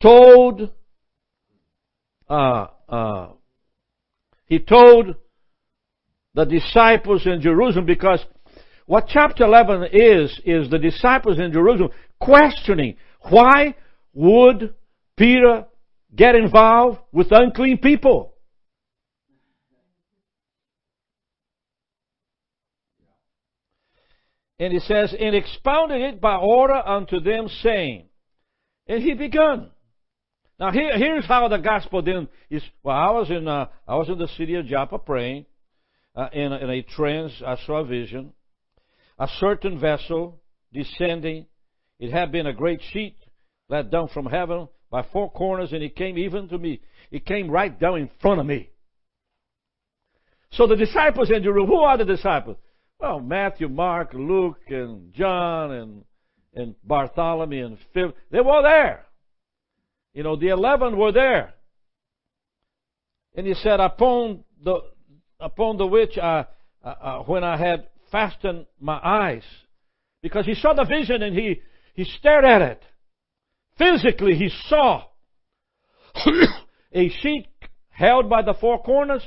told, 0.00 0.70
uh, 2.30 2.66
uh, 2.88 3.28
he 4.46 4.60
told 4.60 5.16
the 6.32 6.44
disciples 6.44 7.26
in 7.26 7.40
Jerusalem 7.40 7.84
because 7.84 8.24
what 8.86 9.08
chapter 9.08 9.42
11 9.44 9.88
is, 9.92 10.40
is 10.44 10.70
the 10.70 10.78
disciples 10.78 11.40
in 11.40 11.52
Jerusalem 11.52 11.90
questioning 12.20 12.94
why 13.22 13.74
would 14.14 14.74
Peter 15.16 15.64
get 16.14 16.36
involved 16.36 17.00
with 17.10 17.32
unclean 17.32 17.78
people? 17.78 18.31
And 24.62 24.72
he 24.72 24.78
says, 24.78 25.12
and 25.18 25.34
expounded 25.34 26.00
it 26.00 26.20
by 26.20 26.36
order 26.36 26.74
unto 26.74 27.18
them, 27.18 27.48
saying, 27.62 28.04
and 28.86 29.02
he 29.02 29.14
begun. 29.14 29.70
Now 30.60 30.70
here, 30.70 30.96
here's 30.96 31.26
how 31.26 31.48
the 31.48 31.56
gospel 31.56 32.00
then 32.00 32.28
is. 32.48 32.62
Well, 32.84 32.94
I 32.96 33.10
was 33.10 33.28
in 33.28 33.48
uh, 33.48 33.66
I 33.88 33.96
was 33.96 34.08
in 34.08 34.18
the 34.18 34.28
city 34.28 34.54
of 34.54 34.66
Joppa 34.66 35.00
praying, 35.00 35.46
uh, 36.14 36.28
in, 36.32 36.52
in 36.52 36.70
a 36.70 36.82
trance. 36.82 37.32
I 37.44 37.56
saw 37.66 37.80
a 37.80 37.84
vision 37.84 38.34
a 39.18 39.26
certain 39.40 39.80
vessel 39.80 40.40
descending. 40.72 41.46
It 41.98 42.12
had 42.12 42.30
been 42.30 42.46
a 42.46 42.52
great 42.52 42.82
sheet 42.92 43.16
let 43.68 43.90
down 43.90 44.10
from 44.14 44.26
heaven 44.26 44.68
by 44.92 45.04
four 45.12 45.28
corners, 45.32 45.72
and 45.72 45.82
it 45.82 45.96
came 45.96 46.16
even 46.18 46.48
to 46.50 46.58
me. 46.58 46.82
It 47.10 47.26
came 47.26 47.50
right 47.50 47.76
down 47.80 47.98
in 47.98 48.10
front 48.20 48.38
of 48.38 48.46
me. 48.46 48.70
So 50.52 50.68
the 50.68 50.76
disciples 50.76 51.30
in 51.30 51.42
Jerusalem, 51.42 51.66
who 51.66 51.80
are 51.80 51.98
the 51.98 52.04
disciples? 52.04 52.58
Well, 53.02 53.18
Matthew, 53.18 53.68
Mark, 53.68 54.14
Luke, 54.14 54.62
and 54.68 55.12
John, 55.12 55.72
and, 55.72 56.04
and 56.54 56.76
Bartholomew, 56.84 57.66
and 57.66 57.78
Philip, 57.92 58.14
they 58.30 58.38
were 58.40 58.62
there. 58.62 59.06
You 60.14 60.22
know, 60.22 60.36
the 60.36 60.50
eleven 60.50 60.96
were 60.96 61.10
there. 61.10 61.52
And 63.34 63.44
he 63.44 63.54
said, 63.54 63.80
upon 63.80 64.44
the, 64.62 64.82
upon 65.40 65.78
the 65.78 65.86
which 65.86 66.16
I, 66.16 66.46
uh, 66.84 66.88
uh, 66.88 67.18
when 67.24 67.42
I 67.42 67.56
had 67.56 67.88
fastened 68.12 68.66
my 68.78 69.00
eyes. 69.02 69.42
Because 70.22 70.46
he 70.46 70.54
saw 70.54 70.72
the 70.72 70.84
vision 70.84 71.24
and 71.24 71.36
he, 71.36 71.60
he 71.94 72.04
stared 72.04 72.44
at 72.44 72.62
it. 72.62 72.82
Physically, 73.78 74.36
he 74.36 74.48
saw 74.68 75.06
a 76.94 77.08
sheet 77.08 77.48
held 77.88 78.30
by 78.30 78.42
the 78.42 78.54
four 78.60 78.80
corners 78.80 79.22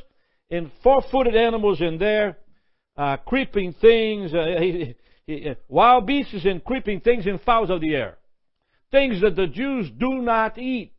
and 0.49 0.71
four-footed 0.81 1.35
animals 1.35 1.81
in 1.81 1.97
there, 1.97 2.37
uh, 2.97 3.17
creeping 3.17 3.73
things, 3.73 4.33
uh, 4.33 5.55
wild 5.67 6.05
beasts 6.05 6.45
and 6.45 6.63
creeping 6.63 7.01
things 7.01 7.25
and 7.25 7.41
fowls 7.41 7.69
of 7.69 7.81
the 7.81 7.93
air. 7.93 8.17
Things 8.91 9.21
that 9.21 9.35
the 9.35 9.47
Jews 9.47 9.89
do 9.97 10.21
not 10.21 10.57
eat. 10.57 10.93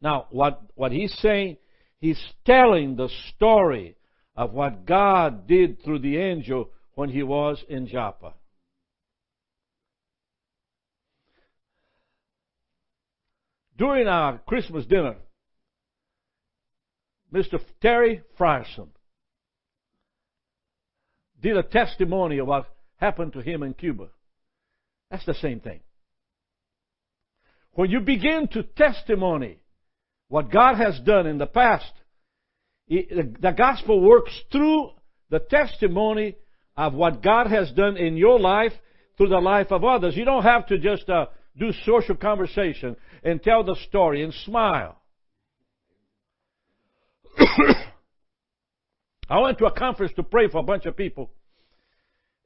Now, 0.00 0.26
what, 0.30 0.62
what 0.74 0.92
he's 0.92 1.14
saying, 1.20 1.56
he's 2.00 2.22
telling 2.44 2.96
the 2.96 3.08
story 3.34 3.96
of 4.36 4.52
what 4.52 4.86
God 4.86 5.46
did 5.46 5.82
through 5.82 6.00
the 6.00 6.16
angel 6.18 6.70
when 6.94 7.08
he 7.08 7.22
was 7.22 7.62
in 7.68 7.86
Joppa. 7.86 8.34
During 13.76 14.06
our 14.06 14.38
Christmas 14.38 14.86
dinner, 14.86 15.16
Mr. 17.32 17.58
Terry 17.80 18.22
Frierson 18.38 18.88
did 21.44 21.56
a 21.58 21.62
testimony 21.62 22.38
of 22.38 22.46
what 22.46 22.64
happened 22.96 23.34
to 23.34 23.40
him 23.40 23.62
in 23.62 23.74
Cuba. 23.74 24.08
That's 25.10 25.26
the 25.26 25.34
same 25.34 25.60
thing. 25.60 25.80
When 27.72 27.90
you 27.90 28.00
begin 28.00 28.48
to 28.52 28.62
testimony 28.62 29.58
what 30.28 30.50
God 30.50 30.76
has 30.76 30.98
done 31.00 31.26
in 31.26 31.36
the 31.36 31.46
past, 31.46 31.92
the 32.88 33.54
gospel 33.56 34.00
works 34.00 34.32
through 34.50 34.92
the 35.28 35.38
testimony 35.38 36.36
of 36.78 36.94
what 36.94 37.22
God 37.22 37.48
has 37.48 37.70
done 37.72 37.98
in 37.98 38.16
your 38.16 38.40
life 38.40 38.72
through 39.18 39.28
the 39.28 39.38
life 39.38 39.70
of 39.70 39.84
others. 39.84 40.16
You 40.16 40.24
don't 40.24 40.44
have 40.44 40.66
to 40.68 40.78
just 40.78 41.10
uh, 41.10 41.26
do 41.58 41.72
social 41.84 42.16
conversation 42.16 42.96
and 43.22 43.42
tell 43.42 43.62
the 43.64 43.76
story 43.86 44.22
and 44.22 44.32
smile. 44.32 44.96
I 49.34 49.38
went 49.40 49.58
to 49.58 49.66
a 49.66 49.72
conference 49.72 50.12
to 50.16 50.22
pray 50.22 50.48
for 50.48 50.58
a 50.58 50.62
bunch 50.62 50.86
of 50.86 50.96
people. 50.96 51.30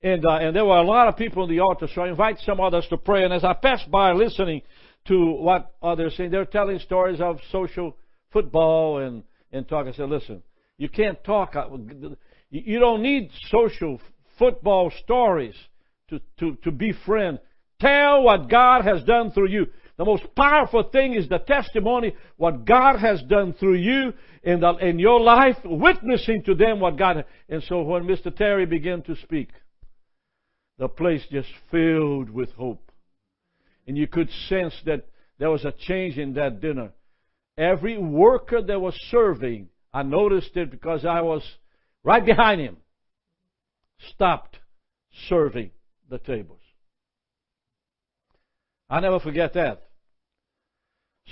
And, 0.02 0.25
uh, 0.25 0.38
and 0.42 0.54
there 0.54 0.64
were 0.64 0.76
a 0.76 0.83
lot 0.83 1.09
of 1.09 1.16
people 1.16 1.42
in 1.45 1.50
the 1.50 1.61
altar, 1.61 1.88
so 1.92 2.02
I 2.02 2.09
invited 2.09 2.40
some 2.45 2.61
others 2.61 2.87
to 2.90 2.97
pray. 2.97 3.25
And 3.25 3.33
as 3.33 3.45
I 3.45 3.52
passed 3.52 3.90
by 3.90 4.12
listening 4.12 4.62
to 5.09 5.25
what 5.33 5.75
others 5.83 6.14
saying. 6.16 6.30
They're 6.30 6.45
telling 6.45 6.78
stories 6.80 7.21
of 7.21 7.38
social 7.50 7.97
football 8.33 8.99
and, 8.99 9.23
and 9.52 9.66
talk. 9.68 9.87
I 9.87 9.92
said, 9.92 10.09
listen, 10.09 10.42
you 10.76 10.88
can't 10.88 11.23
talk. 11.25 11.57
uh, 11.57 11.66
You 12.50 12.78
don't 12.78 13.02
need 13.02 13.30
social 13.50 14.00
football 14.38 14.92
stories 15.02 15.54
to, 16.11 16.21
to, 16.40 16.57
to 16.64 16.71
befriend. 16.71 17.40
Tell 17.80 18.23
what 18.23 18.49
God 18.49 18.85
has 18.85 19.02
done 19.04 19.30
through 19.33 19.49
you. 19.49 19.66
The 19.99 20.05
most 20.05 20.33
powerful 20.37 20.85
thing 20.85 21.14
is 21.14 21.28
the 21.28 21.38
testimony, 21.38 22.14
what 22.37 22.64
God 22.64 23.00
has 23.00 23.21
done 23.23 23.52
through 23.52 23.78
you 23.78 24.12
in, 24.45 24.61
the, 24.61 24.76
in 24.76 25.00
your 25.00 25.21
life, 25.21 25.57
witnessing 25.64 26.45
to 26.45 26.55
them 26.55 26.78
what 26.78 26.97
God. 26.97 27.25
And 27.49 27.64
so 27.64 27.83
when 27.83 28.05
Mr. 28.05 28.35
Terry 28.35 28.64
began 28.64 29.02
to 29.02 29.17
speak, 29.17 29.49
the 30.78 30.88
place 30.88 31.23
just 31.33 31.49
filled 31.73 32.31
with 32.31 32.52
hope. 32.52 32.93
And 33.88 33.99
you 33.99 34.07
could 34.07 34.31
sense 34.49 34.75
that 34.87 35.09
there 35.40 35.50
was 35.50 35.64
a 35.64 35.73
change 35.73 36.17
in 36.17 36.35
that 36.35 36.61
dinner. 36.61 36.93
Every 37.57 37.99
worker 37.99 38.62
that 38.62 38.81
was 38.81 38.95
serving, 39.11 39.69
I 39.93 40.05
noticed 40.05 40.57
it 40.57 40.71
because 40.71 41.05
I 41.05 41.23
was 41.23 41.43
right 42.05 42.25
behind 42.25 42.61
him, 42.61 42.76
stopped 44.14 44.59
serving 45.28 45.73
the 46.09 46.19
tables. 46.19 46.61
I 48.88 49.00
never 49.00 49.19
forget 49.19 49.55
that. 49.55 49.88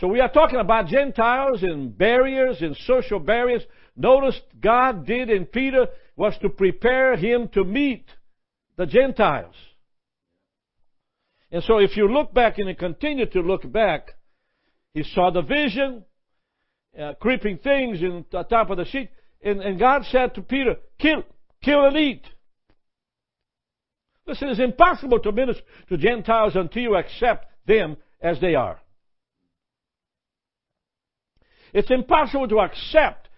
So 0.00 0.09
we 0.09 0.21
are 0.21 0.31
talking 0.31 0.59
about 0.59 0.88
Gentiles 0.88 1.62
and 1.62 1.97
barriers 1.97 2.61
and 2.61 2.76
social 2.76 3.19
barriers. 3.19 3.62
Notice 3.97 4.38
God 4.61 5.07
did 5.07 5.31
in 5.31 5.47
Peter 5.47 5.87
was 6.17 6.37
to 6.43 6.50
prepare 6.50 7.17
him 7.17 7.49
to 7.55 7.65
meet 7.65 8.05
the 8.76 8.85
Gentiles. 8.85 9.55
And 11.50 11.62
so 11.62 11.79
if 11.79 11.97
you 11.97 12.09
look 12.09 12.35
back 12.35 12.59
and 12.59 12.69
you 12.69 12.75
continue 12.75 13.26
to 13.26 13.41
look 13.41 13.71
back, 13.71 14.11
he 14.93 15.03
saw 15.03 15.31
the 15.31 15.43
vision, 15.43 16.05
uh, 16.99 17.15
creeping 17.19 17.59
things 17.59 18.03
in 18.03 18.26
the 18.31 18.43
top 18.43 18.69
of 18.69 18.76
the 18.76 18.85
sheet, 18.85 19.09
and, 19.43 19.62
and 19.62 19.79
God 19.79 20.05
said 20.11 20.35
to 20.35 20.43
Peter, 20.43 20.76
kill, 20.99 21.23
kill 21.62 21.87
and 21.87 21.97
eat. 21.97 22.23
Listen, 24.26 24.49
it's 24.49 24.61
impossible 24.61 25.21
to 25.21 25.33
minister 25.33 25.62
to 25.88 25.97
Gentiles 25.97 26.55
until 26.55 26.83
you 26.83 26.97
accept 26.97 27.47
them 27.67 27.97
as 28.21 28.41
they 28.41 28.55
are. 28.55 28.81
It's 31.76 31.90
impossible 31.90 32.49
to 32.49 32.61
accept. 32.61 33.28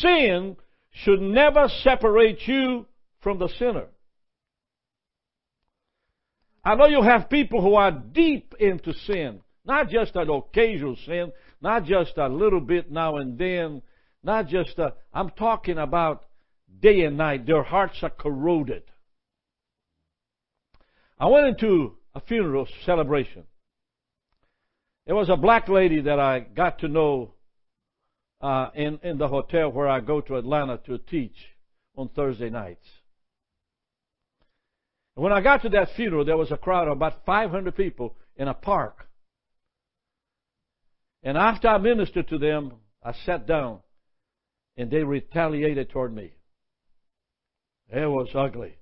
Sin 0.00 0.58
should 0.90 1.22
never 1.22 1.66
separate 1.82 2.46
you 2.46 2.84
from 3.22 3.38
the 3.38 3.48
sinner. 3.58 3.86
I 6.62 6.74
know 6.74 6.88
you 6.88 7.00
have 7.00 7.30
people 7.30 7.62
who 7.62 7.74
are 7.74 7.90
deep 7.90 8.54
into 8.60 8.92
sin, 8.92 9.40
not 9.64 9.88
just 9.88 10.14
an 10.14 10.28
occasional 10.28 10.96
sin, 11.06 11.32
not 11.62 11.86
just 11.86 12.18
a 12.18 12.28
little 12.28 12.60
bit 12.60 12.90
now 12.90 13.16
and 13.16 13.38
then, 13.38 13.80
not 14.22 14.46
just 14.46 14.78
a, 14.78 14.92
I'm 15.14 15.30
talking 15.30 15.78
about 15.78 16.26
day 16.78 17.00
and 17.00 17.16
night. 17.16 17.46
Their 17.46 17.62
hearts 17.62 17.96
are 18.02 18.10
corroded. 18.10 18.82
I 21.18 21.28
went 21.28 21.46
into 21.46 21.94
a 22.14 22.20
funeral 22.20 22.68
celebration. 22.84 23.44
There 25.06 25.16
was 25.16 25.30
a 25.30 25.36
black 25.38 25.70
lady 25.70 26.02
that 26.02 26.20
I 26.20 26.40
got 26.40 26.80
to 26.80 26.88
know 26.88 27.32
uh, 28.40 28.70
in, 28.74 28.98
in 29.02 29.18
the 29.18 29.28
hotel 29.28 29.70
where 29.70 29.88
I 29.88 30.00
go 30.00 30.20
to 30.20 30.36
Atlanta 30.36 30.78
to 30.86 30.98
teach 30.98 31.36
on 31.96 32.08
Thursday 32.08 32.50
nights. 32.50 32.86
When 35.14 35.32
I 35.32 35.40
got 35.40 35.62
to 35.62 35.70
that 35.70 35.88
funeral, 35.96 36.24
there 36.24 36.36
was 36.36 36.52
a 36.52 36.58
crowd 36.58 36.88
of 36.88 36.92
about 36.98 37.24
500 37.24 37.74
people 37.74 38.16
in 38.36 38.48
a 38.48 38.54
park. 38.54 39.08
And 41.22 41.38
after 41.38 41.68
I 41.68 41.78
ministered 41.78 42.28
to 42.28 42.38
them, 42.38 42.74
I 43.02 43.12
sat 43.24 43.46
down 43.46 43.80
and 44.76 44.90
they 44.90 45.02
retaliated 45.02 45.90
toward 45.90 46.14
me. 46.14 46.34
It 47.88 48.06
was 48.06 48.28
ugly. 48.34 48.76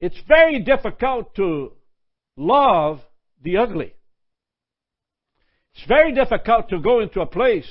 It's 0.00 0.20
very 0.28 0.60
difficult 0.60 1.34
to 1.36 1.72
love 2.36 3.00
the 3.42 3.56
ugly. 3.56 3.94
It's 5.76 5.86
very 5.86 6.12
difficult 6.12 6.70
to 6.70 6.80
go 6.80 7.00
into 7.00 7.20
a 7.20 7.26
place 7.26 7.68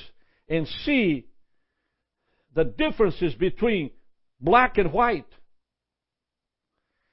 and 0.48 0.66
see 0.84 1.26
the 2.54 2.64
differences 2.64 3.34
between 3.34 3.90
black 4.40 4.78
and 4.78 4.92
white. 4.92 5.26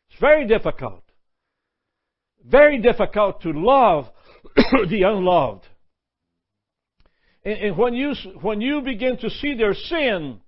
It's 0.09 0.19
very 0.19 0.47
difficult. 0.47 1.03
Very 2.45 2.79
difficult 2.79 3.41
to 3.41 3.51
love 3.51 4.05
the 4.55 5.03
unloved. 5.03 5.65
And, 7.43 7.59
and, 7.59 7.77
when 7.77 7.95
you 7.95 8.13
when 8.41 8.61
you 8.61 8.81
begin 8.81 9.17
to 9.17 9.29
see 9.29 9.55
their 9.55 9.73
sin, 9.73 10.41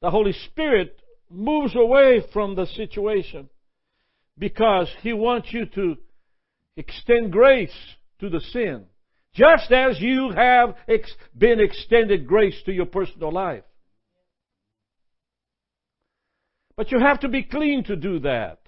the 0.00 0.10
Holy 0.10 0.32
Spirit 0.50 0.96
moves 1.28 1.74
away 1.74 2.22
from 2.32 2.54
the 2.54 2.66
situation 2.66 3.50
because 4.38 4.88
He 5.00 5.12
wants 5.12 5.52
you 5.52 5.66
to 5.66 5.96
extend 6.76 7.32
grace 7.32 7.74
to 8.20 8.30
the 8.30 8.40
sin. 8.40 8.86
Just 9.34 9.72
as 9.72 9.98
you 10.00 10.30
have 10.30 10.76
ex- 10.88 11.14
been 11.36 11.58
extended 11.60 12.26
grace 12.26 12.60
to 12.66 12.72
your 12.72 12.86
personal 12.86 13.32
life. 13.32 13.64
But 16.76 16.90
you 16.90 16.98
have 16.98 17.20
to 17.20 17.28
be 17.28 17.42
clean 17.42 17.84
to 17.84 17.96
do 17.96 18.18
that. 18.20 18.58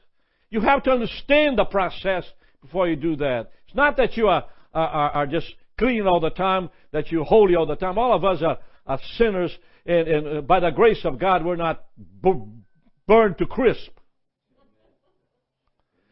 You 0.51 0.61
have 0.61 0.83
to 0.85 0.91
understand 0.91 1.59
the 1.59 1.65
process 1.65 2.25
before 2.63 2.89
you 2.89 2.97
do 2.97 3.17
that. 3.17 3.51
It's 3.67 3.77
not 3.77 3.97
that 3.97 4.17
you 4.17 4.29
are, 4.29 4.45
are, 4.73 5.11
are 5.11 5.27
just 5.27 5.47
clean 5.79 6.07
all 6.07 6.21
the 6.21 6.31
time, 6.31 6.71
that 6.93 7.11
you're 7.11 7.25
holy 7.25 7.57
all 7.57 7.67
the 7.67 7.77
time. 7.77 7.99
All 7.99 8.15
of 8.15 8.25
us 8.25 8.43
are, 8.43 8.59
are 8.87 9.01
sinners, 9.17 9.57
and, 9.85 10.09
and 10.09 10.39
uh, 10.39 10.41
by 10.43 10.61
the 10.61 10.71
grace 10.71 11.05
of 11.05 11.19
God, 11.19 11.45
we're 11.45 11.57
not 11.57 11.85
b- 12.23 12.43
burned 13.07 13.39
to 13.39 13.47
crisp. 13.47 13.91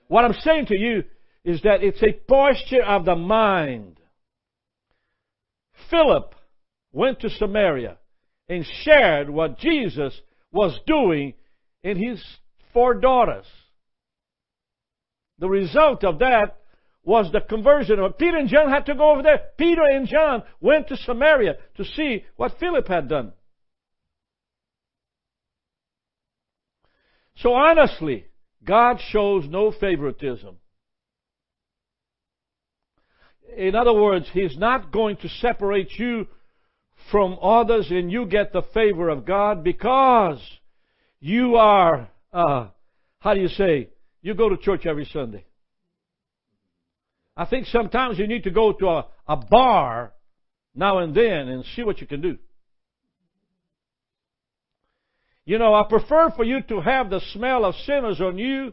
What 0.09 0.25
I'm 0.25 0.35
saying 0.41 0.67
to 0.67 0.77
you 0.77 1.05
is 1.45 1.63
that 1.63 1.83
it's 1.83 2.03
a 2.03 2.13
posture 2.13 2.83
of 2.83 3.05
the 3.05 3.17
mind. 3.17 3.99
Philip 5.91 6.35
went 6.93 7.21
to 7.21 7.31
Samaria 7.31 7.99
and 8.49 8.67
shared 8.85 9.31
what 9.31 9.59
Jesus 9.59 10.19
was 10.51 10.79
doing 10.87 11.35
in 11.83 11.97
his 11.97 12.23
four 12.73 12.95
daughters. 12.95 13.47
The 15.39 15.49
result 15.49 16.05
of 16.05 16.19
that 16.21 16.59
was 17.05 17.33
the 17.33 17.41
conversion 17.41 17.99
of 17.99 18.17
Peter 18.19 18.37
and 18.37 18.49
John 18.49 18.71
had 18.71 18.87
to 18.87 18.95
go 18.95 19.11
over 19.11 19.23
there. 19.23 19.41
Peter 19.59 19.83
and 19.83 20.07
John 20.07 20.45
went 20.61 20.89
to 20.89 20.97
Samaria 20.97 21.57
to 21.77 21.85
see 21.85 22.25
what 22.37 22.59
Philip 22.61 22.87
had 22.87 23.09
done. 23.09 23.33
So 27.37 27.55
honestly, 27.55 28.27
God 28.65 29.01
shows 29.11 29.47
no 29.49 29.73
favoritism. 29.73 30.59
In 33.57 33.75
other 33.75 33.93
words, 33.93 34.27
He's 34.33 34.57
not 34.57 34.93
going 34.93 35.17
to 35.19 35.29
separate 35.29 35.91
you 35.99 36.27
from 37.11 37.39
others 37.43 37.89
and 37.91 38.11
you 38.11 38.27
get 38.27 38.53
the 38.53 38.63
favor 38.75 39.09
of 39.09 39.25
God 39.25 39.65
because 39.65 40.41
you 41.21 41.57
are, 41.57 42.09
uh, 42.33 42.69
how 43.19 43.35
do 43.35 43.41
you 43.41 43.49
say, 43.49 43.89
you 44.23 44.35
go 44.35 44.49
to 44.49 44.57
church 44.57 44.87
every 44.87 45.05
Sunday. 45.13 45.45
I 47.37 47.47
think 47.47 47.67
sometimes 47.67 48.19
you 48.19 48.27
need 48.27 48.45
to 48.45 48.51
go 48.51 48.73
to 48.73 48.87
a, 48.89 49.07
a 49.27 49.37
bar 49.37 50.13
now 50.75 50.99
and 50.99 51.15
then 51.15 51.49
and 51.49 51.65
see 51.77 51.83
what 51.83 52.01
you 52.01 52.07
can 52.07 52.21
do. 52.21 52.39
You 55.45 55.59
know, 55.59 55.75
I 55.75 55.85
prefer 55.89 56.31
for 56.31 56.45
you 56.45 56.63
to 56.63 56.81
have 56.81 57.11
the 57.11 57.21
smell 57.33 57.65
of 57.65 57.75
sinners 57.85 58.21
on 58.21 58.39
you 58.39 58.73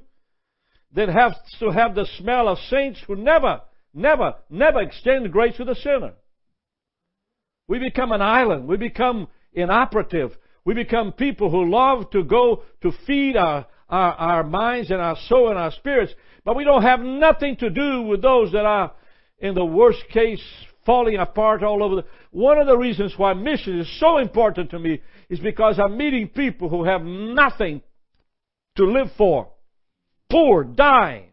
than 0.93 1.09
have 1.09 1.33
to 1.59 1.69
have 1.69 1.95
the 1.95 2.07
smell 2.17 2.47
of 2.47 2.57
saints 2.69 2.99
who 3.07 3.15
never, 3.15 3.61
never, 3.93 4.35
never 4.49 4.81
extend 4.81 5.31
grace 5.31 5.57
to 5.57 5.65
the 5.65 5.75
sinner. 5.75 6.13
We 7.67 7.79
become 7.79 8.11
an 8.11 8.21
island. 8.21 8.67
We 8.67 8.77
become 8.77 9.27
inoperative. 9.53 10.35
We 10.65 10.73
become 10.73 11.13
people 11.13 11.49
who 11.49 11.69
love 11.69 12.09
to 12.11 12.23
go 12.23 12.63
to 12.81 12.91
feed 13.05 13.37
our, 13.37 13.67
our, 13.89 14.13
our 14.13 14.43
minds 14.43 14.91
and 14.91 15.01
our 15.01 15.17
soul 15.27 15.49
and 15.49 15.57
our 15.57 15.71
spirits, 15.71 16.13
but 16.43 16.55
we 16.55 16.63
don't 16.63 16.83
have 16.83 16.99
nothing 16.99 17.55
to 17.57 17.69
do 17.69 18.01
with 18.03 18.21
those 18.21 18.51
that 18.51 18.65
are, 18.65 18.93
in 19.39 19.55
the 19.55 19.65
worst 19.65 20.03
case, 20.11 20.41
falling 20.85 21.17
apart 21.17 21.63
all 21.63 21.83
over 21.83 21.97
the. 21.97 22.05
One 22.31 22.57
of 22.57 22.67
the 22.67 22.77
reasons 22.77 23.13
why 23.17 23.33
mission 23.33 23.79
is 23.79 23.99
so 23.99 24.17
important 24.17 24.71
to 24.71 24.79
me 24.79 25.01
is 25.29 25.39
because 25.39 25.79
I'm 25.79 25.97
meeting 25.97 26.27
people 26.27 26.69
who 26.69 26.83
have 26.85 27.03
nothing 27.03 27.81
to 28.75 28.85
live 28.85 29.11
for, 29.17 29.49
poor, 30.29 30.63
dying. 30.63 31.28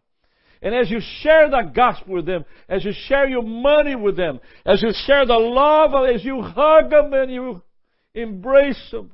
And 0.67 0.75
as 0.75 0.91
you 0.91 0.99
share 1.21 1.49
the 1.49 1.71
gospel 1.73 2.15
with 2.15 2.27
them, 2.27 2.45
as 2.69 2.85
you 2.85 2.91
share 2.93 3.29
your 3.29 3.45
money 3.45 3.95
with 3.95 4.17
them, 4.17 4.41
as 4.65 4.83
you 4.83 4.91
share 5.07 5.25
the 5.25 5.39
love, 5.39 5.93
as 6.13 6.25
you 6.25 6.43
hug 6.43 6.91
them 6.91 7.15
and 7.15 7.31
you 7.33 7.63
embrace 8.13 8.91
them, 8.91 9.13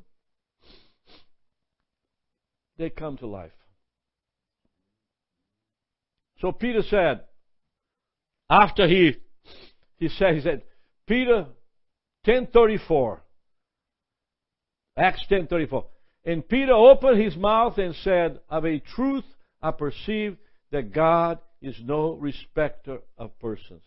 they 2.78 2.88
come 2.88 3.18
to 3.18 3.26
life. 3.26 3.52
So 6.38 6.52
Peter 6.52 6.80
said, 6.88 7.20
after 8.48 8.88
he 8.88 9.16
he 9.98 10.08
said 10.08 10.36
he 10.36 10.40
said, 10.40 10.62
Peter 11.06 11.48
1034. 12.24 13.22
Acts 14.96 15.26
10:34. 15.30 15.84
And 16.24 16.48
Peter 16.48 16.72
opened 16.72 17.20
his 17.20 17.36
mouth 17.36 17.76
and 17.76 17.94
said, 17.96 18.40
Of 18.48 18.64
a 18.64 18.78
truth 18.78 19.24
I 19.60 19.72
perceive 19.72 20.38
that 20.72 20.92
God 20.92 21.38
is 21.60 21.76
no 21.84 22.14
respecter 22.14 22.98
of 23.16 23.38
persons. 23.38 23.82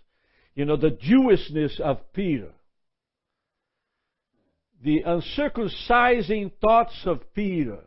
You 0.55 0.65
know, 0.65 0.77
the 0.77 0.91
Jewishness 0.91 1.79
of 1.81 2.13
Peter, 2.13 2.53
the 4.81 5.01
uncircumcising 5.05 6.53
thoughts 6.61 7.01
of 7.05 7.33
Peter, 7.33 7.79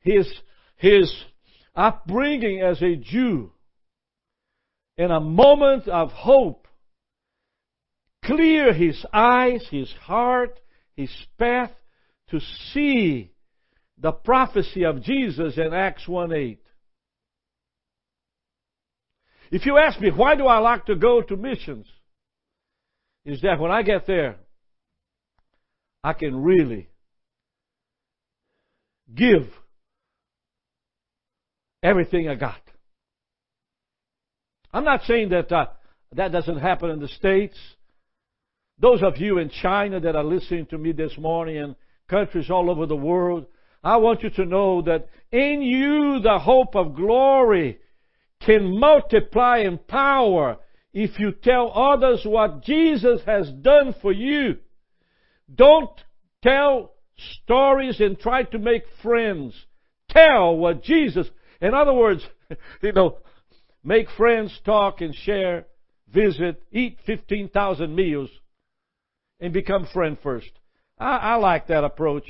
his, 0.00 0.26
his 0.76 1.14
upbringing 1.76 2.60
as 2.60 2.82
a 2.82 2.96
Jew, 2.96 3.52
in 4.96 5.10
a 5.10 5.20
moment 5.20 5.86
of 5.86 6.10
hope, 6.10 6.66
clear 8.24 8.72
his 8.72 9.04
eyes, 9.12 9.64
his 9.70 9.92
heart, 10.02 10.58
his 10.96 11.10
path 11.38 11.72
to 12.30 12.40
see 12.72 13.32
the 13.98 14.12
prophecy 14.12 14.84
of 14.84 15.02
Jesus 15.02 15.56
in 15.58 15.74
Acts 15.74 16.08
1 16.08 16.32
8. 16.32 16.60
If 19.54 19.66
you 19.66 19.78
ask 19.78 20.00
me, 20.00 20.10
why 20.10 20.34
do 20.34 20.48
I 20.48 20.58
like 20.58 20.86
to 20.86 20.96
go 20.96 21.22
to 21.22 21.36
missions? 21.36 21.86
Is 23.24 23.40
that 23.42 23.60
when 23.60 23.70
I 23.70 23.82
get 23.82 24.04
there, 24.04 24.34
I 26.02 26.12
can 26.12 26.42
really 26.42 26.88
give 29.14 29.46
everything 31.84 32.28
I 32.28 32.34
got. 32.34 32.58
I'm 34.72 34.82
not 34.82 35.04
saying 35.04 35.28
that 35.28 35.52
uh, 35.52 35.66
that 36.16 36.32
doesn't 36.32 36.58
happen 36.58 36.90
in 36.90 36.98
the 36.98 37.06
States. 37.06 37.56
Those 38.80 39.04
of 39.04 39.18
you 39.18 39.38
in 39.38 39.50
China 39.50 40.00
that 40.00 40.16
are 40.16 40.24
listening 40.24 40.66
to 40.70 40.78
me 40.78 40.90
this 40.90 41.16
morning 41.16 41.58
and 41.58 41.76
countries 42.08 42.50
all 42.50 42.68
over 42.68 42.86
the 42.86 42.96
world, 42.96 43.46
I 43.84 43.98
want 43.98 44.24
you 44.24 44.30
to 44.30 44.46
know 44.46 44.82
that 44.82 45.06
in 45.30 45.62
you 45.62 46.18
the 46.18 46.40
hope 46.40 46.74
of 46.74 46.96
glory 46.96 47.78
can 48.40 48.78
multiply 48.78 49.58
in 49.58 49.78
power 49.78 50.58
if 50.92 51.18
you 51.18 51.32
tell 51.32 51.72
others 51.72 52.22
what 52.24 52.62
Jesus 52.62 53.20
has 53.26 53.50
done 53.50 53.94
for 54.00 54.12
you. 54.12 54.58
Don't 55.52 55.90
tell 56.42 56.92
stories 57.42 58.00
and 58.00 58.18
try 58.18 58.44
to 58.44 58.58
make 58.58 58.84
friends. 59.02 59.54
Tell 60.08 60.56
what 60.56 60.82
Jesus, 60.82 61.28
in 61.60 61.74
other 61.74 61.92
words, 61.92 62.24
you 62.82 62.92
know, 62.92 63.18
make 63.82 64.08
friends, 64.16 64.58
talk 64.64 65.00
and 65.00 65.14
share, 65.14 65.66
visit, 66.12 66.62
eat 66.70 66.98
15,000 67.06 67.94
meals, 67.94 68.30
and 69.40 69.52
become 69.52 69.86
friend 69.92 70.16
first. 70.22 70.50
I, 70.98 71.16
I 71.16 71.34
like 71.36 71.68
that 71.68 71.84
approach. 71.84 72.24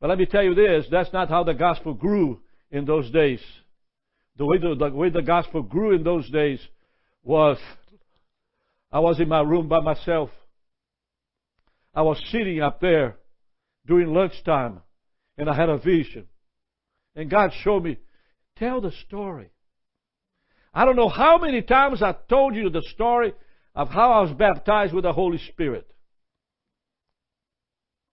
But 0.00 0.08
let 0.08 0.18
me 0.18 0.26
tell 0.26 0.42
you 0.42 0.54
this, 0.54 0.86
that's 0.90 1.12
not 1.12 1.28
how 1.28 1.44
the 1.44 1.54
gospel 1.54 1.92
grew 1.92 2.40
in 2.70 2.84
those 2.84 3.10
days. 3.10 3.40
The 4.38 4.46
way 4.46 4.58
the, 4.58 4.76
the 4.76 4.90
way 4.90 5.10
the 5.10 5.22
gospel 5.22 5.62
grew 5.62 5.94
in 5.94 6.04
those 6.04 6.28
days 6.30 6.60
was 7.24 7.58
I 8.90 9.00
was 9.00 9.20
in 9.20 9.28
my 9.28 9.40
room 9.40 9.68
by 9.68 9.80
myself. 9.80 10.30
I 11.94 12.02
was 12.02 12.22
sitting 12.30 12.60
up 12.60 12.80
there 12.80 13.16
during 13.86 14.14
lunchtime 14.14 14.80
and 15.36 15.50
I 15.50 15.54
had 15.54 15.68
a 15.68 15.78
vision. 15.78 16.26
And 17.16 17.28
God 17.28 17.50
showed 17.62 17.82
me, 17.82 17.98
tell 18.56 18.80
the 18.80 18.92
story. 19.06 19.50
I 20.72 20.84
don't 20.84 20.96
know 20.96 21.08
how 21.08 21.38
many 21.38 21.62
times 21.62 22.02
I 22.02 22.14
told 22.28 22.54
you 22.54 22.70
the 22.70 22.82
story 22.94 23.34
of 23.74 23.88
how 23.88 24.12
I 24.12 24.20
was 24.20 24.32
baptized 24.32 24.94
with 24.94 25.02
the 25.02 25.12
Holy 25.12 25.38
Spirit. 25.38 25.90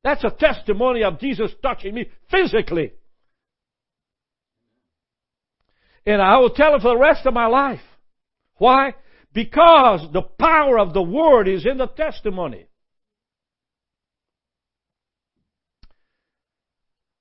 That's 0.03 0.23
a 0.23 0.31
testimony 0.31 1.03
of 1.03 1.19
Jesus 1.19 1.51
touching 1.61 1.93
me 1.93 2.09
physically. 2.31 2.93
And 6.06 6.22
I 6.22 6.38
will 6.38 6.52
tell 6.52 6.76
it 6.76 6.82
for 6.82 6.89
the 6.89 6.98
rest 6.98 7.26
of 7.26 7.34
my 7.34 7.48
life. 7.48 7.82
Why? 8.58 8.94
Because 9.34 10.08
the 10.13 10.22
power 10.22 10.80
of 10.80 10.94
the 10.94 11.02
Word 11.02 11.48
is 11.48 11.65
in 11.65 11.78
the 11.78 11.88
testimony. 11.88 12.68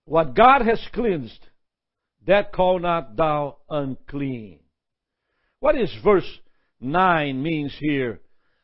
What 0.05 0.35
God 0.35 0.63
has 0.63 0.81
cleansed, 0.93 1.47
that 2.27 2.53
call 2.53 2.79
not 2.79 3.17
thou 3.17 3.57
unclean. 3.71 4.61
What 5.61 5.77
is 5.77 5.91
verse 6.05 6.29
9 6.81 7.43
means 7.43 7.75
here? 7.81 8.21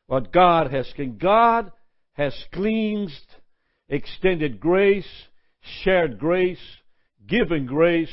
What 0.06 0.32
God 0.32 0.70
has 0.70 0.92
cleansed. 0.94 1.18
God 1.18 1.72
has 2.12 2.34
cleansed, 2.52 3.36
extended 3.88 4.60
grace, 4.60 5.08
shared 5.82 6.18
grace, 6.18 6.60
given 7.26 7.64
grace, 7.64 8.12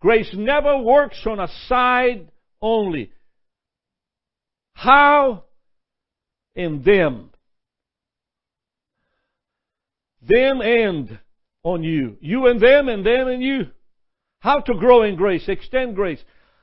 Grace 0.00 0.30
never 0.34 0.78
works 0.78 1.20
on 1.26 1.38
a 1.38 1.48
side 1.68 2.28
only. 2.60 3.12
How? 4.72 5.44
In 6.54 6.82
them. 6.82 7.30
Them 10.22 10.62
and 10.62 11.18
on 11.62 11.82
you. 11.82 12.16
You 12.20 12.46
and 12.46 12.60
them 12.60 12.88
and 12.88 13.04
them 13.04 13.28
and 13.28 13.42
you. 13.42 13.66
How 14.40 14.60
to 14.60 14.74
grow 14.74 15.02
in 15.02 15.16
grace, 15.16 15.48
extend 15.48 15.96
grace. 15.96 16.22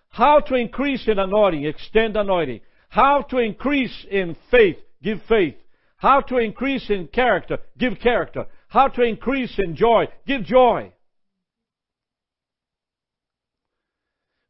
How 0.10 0.40
to 0.40 0.56
increase 0.56 1.08
in 1.08 1.20
anointing, 1.20 1.66
extend 1.66 2.18
anointing. 2.18 2.62
How 2.90 3.22
to 3.30 3.38
increase 3.38 4.06
in 4.10 4.36
faith, 4.50 4.78
give 5.04 5.22
faith. 5.30 5.56
How 5.98 6.22
to 6.22 6.38
increase 6.38 6.90
in 6.90 7.08
character, 7.08 7.60
give 7.78 8.00
character. 8.00 8.46
How 8.68 8.88
to 8.88 9.02
increase 9.04 9.60
in 9.60 9.76
joy, 9.76 10.08
give 10.26 10.44
joy. 10.44 10.92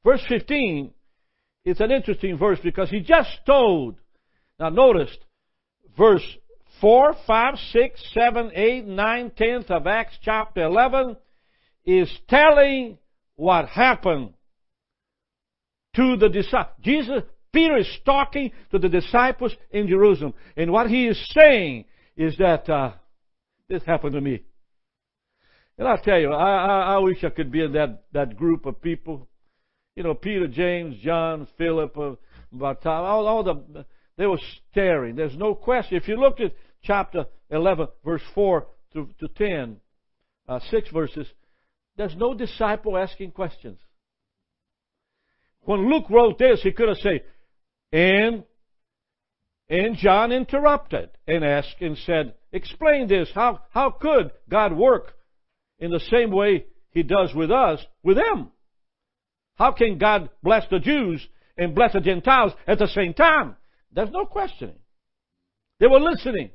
Verse 0.08 0.24
15 0.30 0.92
is 1.66 1.82
an 1.82 1.92
interesting 1.92 2.38
verse 2.38 2.60
because 2.64 2.90
he 2.90 3.02
just 3.02 3.28
told. 3.46 3.96
Now 4.58 4.70
notice, 4.70 5.10
verse 5.98 6.24
4, 6.80 7.14
5, 7.28 7.56
6, 7.74 8.14
7, 8.14 8.52
8, 8.56 8.86
9, 8.86 9.32
10 9.36 9.66
of 9.68 9.86
Acts 9.86 10.18
chapter 10.22 10.64
11 10.64 11.18
is 11.86 12.10
telling 12.30 12.98
what 13.36 13.68
happened 13.68 14.34
to 15.98 16.16
the 16.16 16.30
disciples. 16.30 16.78
Jesus, 16.82 17.24
Peter 17.52 17.76
is 17.76 18.00
talking 18.06 18.54
to 18.72 18.80
the 18.80 18.88
disciples 18.88 19.54
in 19.72 19.90
Jerusalem. 19.90 20.34
And 20.56 20.72
what 20.72 20.90
he 20.90 21.08
is 21.08 21.22
saying 21.34 21.84
is 22.16 22.38
that 22.38 22.70
uh, 22.70 22.94
this 23.68 23.84
happened 23.84 24.14
to 24.14 24.22
me. 24.22 24.42
And 25.78 25.86
I'll 25.86 25.98
tell 25.98 26.18
you, 26.18 26.32
I, 26.32 26.66
I, 26.66 26.80
I 26.94 26.98
wish 27.00 27.26
I 27.26 27.30
could 27.30 27.52
be 27.52 27.62
in 27.62 27.74
that, 27.74 28.04
that 28.14 28.38
group 28.38 28.66
of 28.66 28.82
people 28.82 29.28
you 29.98 30.04
know, 30.04 30.14
Peter, 30.14 30.48
James, 30.48 30.96
John, 31.02 31.48
Philip, 31.58 31.98
uh, 31.98 32.12
Bartholomew, 32.52 33.08
all, 33.10 33.28
all 33.28 33.44
the, 33.44 33.84
they 34.16 34.28
were 34.28 34.40
staring. 34.72 35.16
There's 35.16 35.36
no 35.36 35.56
question. 35.56 35.98
If 35.98 36.08
you 36.08 36.18
looked 36.18 36.40
at 36.40 36.54
chapter 36.84 37.26
11, 37.50 37.88
verse 38.06 38.22
4 38.36 38.68
to, 38.94 39.10
to 39.20 39.28
10, 39.28 39.78
uh, 40.48 40.60
six 40.70 40.88
verses, 40.92 41.26
there's 41.98 42.16
no 42.16 42.36
disciple 42.36 42.96
asking 42.96 43.32
questions. 43.32 43.80
When 45.62 45.90
Luke 45.92 46.12
wrote 46.12 46.38
this, 46.38 46.62
he 46.62 46.74
could 46.74 46.90
have 46.90 47.00
said, 47.00 47.24
and, 47.92 48.44
and 49.68 49.98
John 49.98 50.32
interrupted 50.32 51.10
and 51.28 51.44
asked 51.44 51.82
and 51.82 51.98
said, 52.06 52.36
explain 52.52 53.08
this. 53.08 53.30
How, 53.34 53.62
how 53.72 53.90
could 53.90 54.30
God 54.48 54.78
work 54.78 55.16
in 55.80 55.90
the 55.90 56.02
same 56.12 56.30
way 56.30 56.68
he 56.92 57.02
does 57.02 57.34
with 57.34 57.50
us, 57.50 57.84
with 58.04 58.18
them? 58.18 58.52
How 59.58 59.72
can 59.72 59.98
God 59.98 60.30
bless 60.44 60.64
the 60.70 60.80
Jews 60.80 61.28
and 61.58 61.74
bless 61.74 61.94
the 61.94 62.00
Gentiles 62.00 62.54
at 62.68 62.78
the 62.78 62.88
same 62.88 63.14
time? 63.14 63.56
There's 63.92 64.12
no 64.12 64.26
questioning. 64.26 64.78
They 65.80 65.88
were 65.88 66.00
listening. 66.00 66.52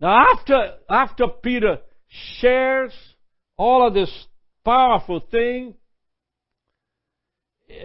Now 0.00 0.26
after, 0.32 0.74
after 0.88 1.26
Peter 1.42 1.78
shares 2.38 2.92
all 3.56 3.86
of 3.86 3.94
this 3.94 4.10
powerful 4.64 5.20
thing, 5.30 5.74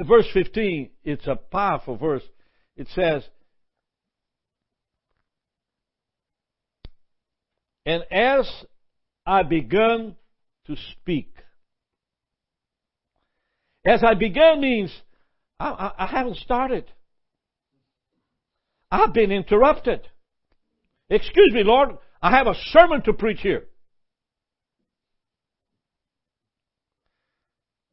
verse 0.06 0.28
15, 0.34 0.90
it's 1.04 1.28
a 1.28 1.36
powerful 1.36 1.96
verse. 1.96 2.24
It 2.76 2.88
says, 2.94 3.24
And 7.86 8.04
as 8.12 8.50
I 9.26 9.44
began 9.44 10.16
to 10.66 10.76
speak, 10.92 11.35
as 13.86 14.04
I 14.04 14.16
began 14.16 14.60
means 14.60 14.92
I, 15.60 15.70
I, 15.70 16.04
I 16.04 16.08
haven't 16.08 16.38
started. 16.38 16.86
I've 18.92 19.14
been 19.14 19.32
interrupted. 19.32 20.02
Excuse 21.10 21.54
me, 21.54 21.64
Lord, 21.64 21.98
I 22.22 22.32
have 22.32 22.48
a 22.48 22.56
sermon 22.72 23.02
to 23.04 23.14
preach 23.14 23.42
here. 23.42 23.66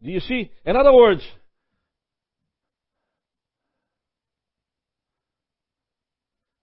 Do 0.03 0.11
you 0.11 0.21
see? 0.21 0.51
In 0.65 0.77
other 0.77 0.93
words, 0.93 1.23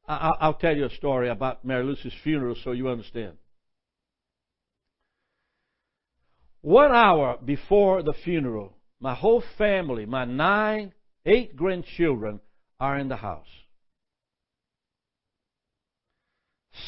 I'll 0.07 0.55
tell 0.55 0.75
you 0.75 0.85
a 0.85 0.89
story 0.89 1.29
about 1.29 1.63
Mary 1.63 1.83
Lucy's 1.83 2.13
funeral 2.23 2.55
so 2.63 2.71
you 2.71 2.89
understand. 2.89 3.33
One 6.61 6.91
hour 6.91 7.37
before 7.45 8.01
the 8.01 8.13
funeral, 8.23 8.73
my 8.99 9.13
whole 9.15 9.43
family, 9.57 10.05
my 10.05 10.25
nine, 10.25 10.93
eight 11.25 11.55
grandchildren, 11.55 12.39
are 12.79 12.97
in 12.97 13.09
the 13.09 13.15
house. 13.15 13.47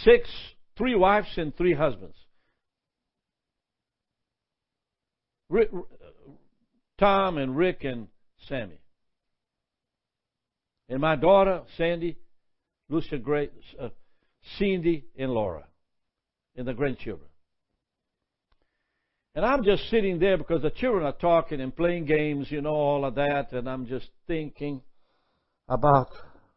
Six, 0.03 0.29
three 0.77 0.95
wives 0.95 1.27
and 1.37 1.55
three 1.55 1.73
husbands. 1.73 2.15
Rick, 5.49 5.69
Tom 6.97 7.37
and 7.37 7.57
Rick 7.57 7.83
and 7.83 8.07
Sammy. 8.47 8.79
And 10.87 11.01
my 11.01 11.15
daughter, 11.15 11.63
Sandy, 11.77 12.17
Lucia 12.89 13.17
Gray, 13.17 13.49
uh, 13.79 13.89
Cindy, 14.57 15.05
and 15.17 15.31
Laura, 15.31 15.65
and 16.55 16.67
the 16.67 16.73
grandchildren. 16.73 17.30
And 19.33 19.45
I'm 19.45 19.63
just 19.63 19.89
sitting 19.89 20.19
there 20.19 20.37
because 20.37 20.61
the 20.61 20.71
children 20.71 21.05
are 21.05 21.13
talking 21.13 21.61
and 21.61 21.75
playing 21.75 22.05
games, 22.05 22.47
you 22.51 22.61
know, 22.61 22.73
all 22.73 23.05
of 23.05 23.15
that, 23.15 23.53
and 23.53 23.69
I'm 23.69 23.85
just 23.87 24.09
thinking 24.27 24.81
about 25.69 26.09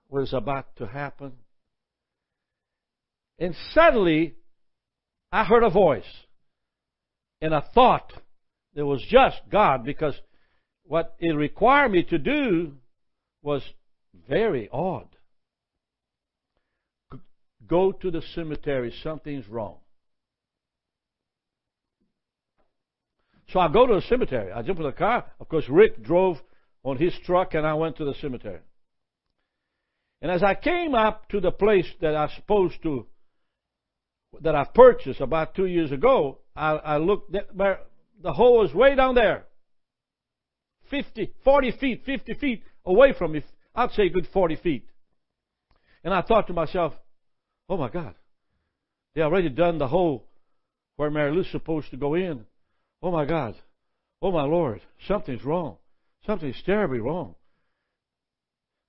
what 0.08 0.22
is 0.22 0.32
about 0.32 0.74
to 0.76 0.86
happen. 0.86 1.32
And 3.38 3.54
suddenly, 3.72 4.34
I 5.30 5.44
heard 5.44 5.62
a 5.62 5.70
voice 5.70 6.04
and 7.40 7.54
a 7.54 7.64
thought 7.74 8.12
that 8.74 8.84
was 8.84 9.04
just 9.08 9.36
God 9.50 9.84
because 9.84 10.14
what 10.84 11.14
it 11.20 11.34
required 11.34 11.92
me 11.92 12.02
to 12.04 12.18
do 12.18 12.72
was 13.42 13.62
very 14.28 14.68
odd. 14.72 15.08
Go 17.66 17.92
to 17.92 18.10
the 18.10 18.22
cemetery, 18.34 18.92
something's 19.02 19.48
wrong. 19.48 19.78
So 23.54 23.60
I 23.60 23.68
go 23.68 23.86
to 23.86 23.94
the 23.94 24.02
cemetery. 24.08 24.50
I 24.50 24.62
jump 24.62 24.80
in 24.80 24.84
the 24.84 24.90
car. 24.90 25.26
Of 25.38 25.48
course, 25.48 25.66
Rick 25.68 26.02
drove 26.02 26.38
on 26.82 26.96
his 26.96 27.14
truck, 27.24 27.54
and 27.54 27.64
I 27.64 27.74
went 27.74 27.96
to 27.98 28.04
the 28.04 28.14
cemetery. 28.20 28.58
And 30.20 30.32
as 30.32 30.42
I 30.42 30.56
came 30.56 30.96
up 30.96 31.28
to 31.28 31.40
the 31.40 31.52
place 31.52 31.86
that 32.00 32.16
I 32.16 32.26
supposed 32.34 32.82
to, 32.82 33.06
that 34.40 34.56
I 34.56 34.64
purchased 34.64 35.20
about 35.20 35.54
two 35.54 35.66
years 35.66 35.92
ago, 35.92 36.38
I, 36.56 36.70
I 36.72 36.96
looked, 36.96 37.30
the 37.30 38.32
hole 38.32 38.58
was 38.58 38.74
way 38.74 38.96
down 38.96 39.14
there. 39.14 39.44
50, 40.90 41.32
40 41.44 41.70
feet, 41.78 42.02
50 42.04 42.34
feet 42.34 42.64
away 42.84 43.12
from 43.16 43.30
me. 43.30 43.44
I'd 43.72 43.92
say 43.92 44.06
a 44.06 44.10
good 44.10 44.26
40 44.32 44.56
feet. 44.56 44.84
And 46.02 46.12
I 46.12 46.22
thought 46.22 46.48
to 46.48 46.52
myself, 46.52 46.92
oh 47.68 47.76
my 47.76 47.88
God, 47.88 48.16
they 49.14 49.20
already 49.22 49.48
done 49.48 49.78
the 49.78 49.86
hole 49.86 50.26
where 50.96 51.08
Mary 51.08 51.30
Lou's 51.30 51.52
supposed 51.52 51.92
to 51.92 51.96
go 51.96 52.14
in. 52.14 52.46
Oh 53.04 53.10
my 53.10 53.26
God. 53.26 53.54
Oh 54.22 54.32
my 54.32 54.44
Lord. 54.44 54.80
Something's 55.06 55.44
wrong. 55.44 55.76
Something's 56.24 56.60
terribly 56.64 57.00
wrong. 57.00 57.34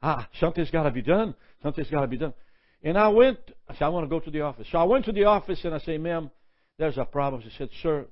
Ah, 0.01 0.29
something's 0.39 0.71
got 0.71 0.83
to 0.83 0.91
be 0.91 1.01
done. 1.01 1.35
Something's 1.61 1.89
got 1.89 1.99
to 1.99 2.07
be 2.07 2.17
done. 2.17 2.33
And 2.81 2.97
I 2.97 3.09
went, 3.09 3.39
I 3.67 3.73
said, 3.73 3.83
I 3.83 3.89
want 3.89 4.05
to 4.05 4.09
go 4.09 4.21
to 4.21 4.31
the 4.31 4.39
office. 4.39 4.67
So 4.71 4.77
I 4.77 4.85
went 4.85 5.03
to 5.05 5.11
the 5.11 5.25
office 5.25 5.59
and 5.65 5.75
I 5.75 5.79
said, 5.79 5.99
ma'am, 5.99 6.31
there's 6.79 6.97
a 6.97 7.03
problem. 7.03 7.41
She 7.41 7.51
said, 7.57 7.67
sir, 7.83 8.05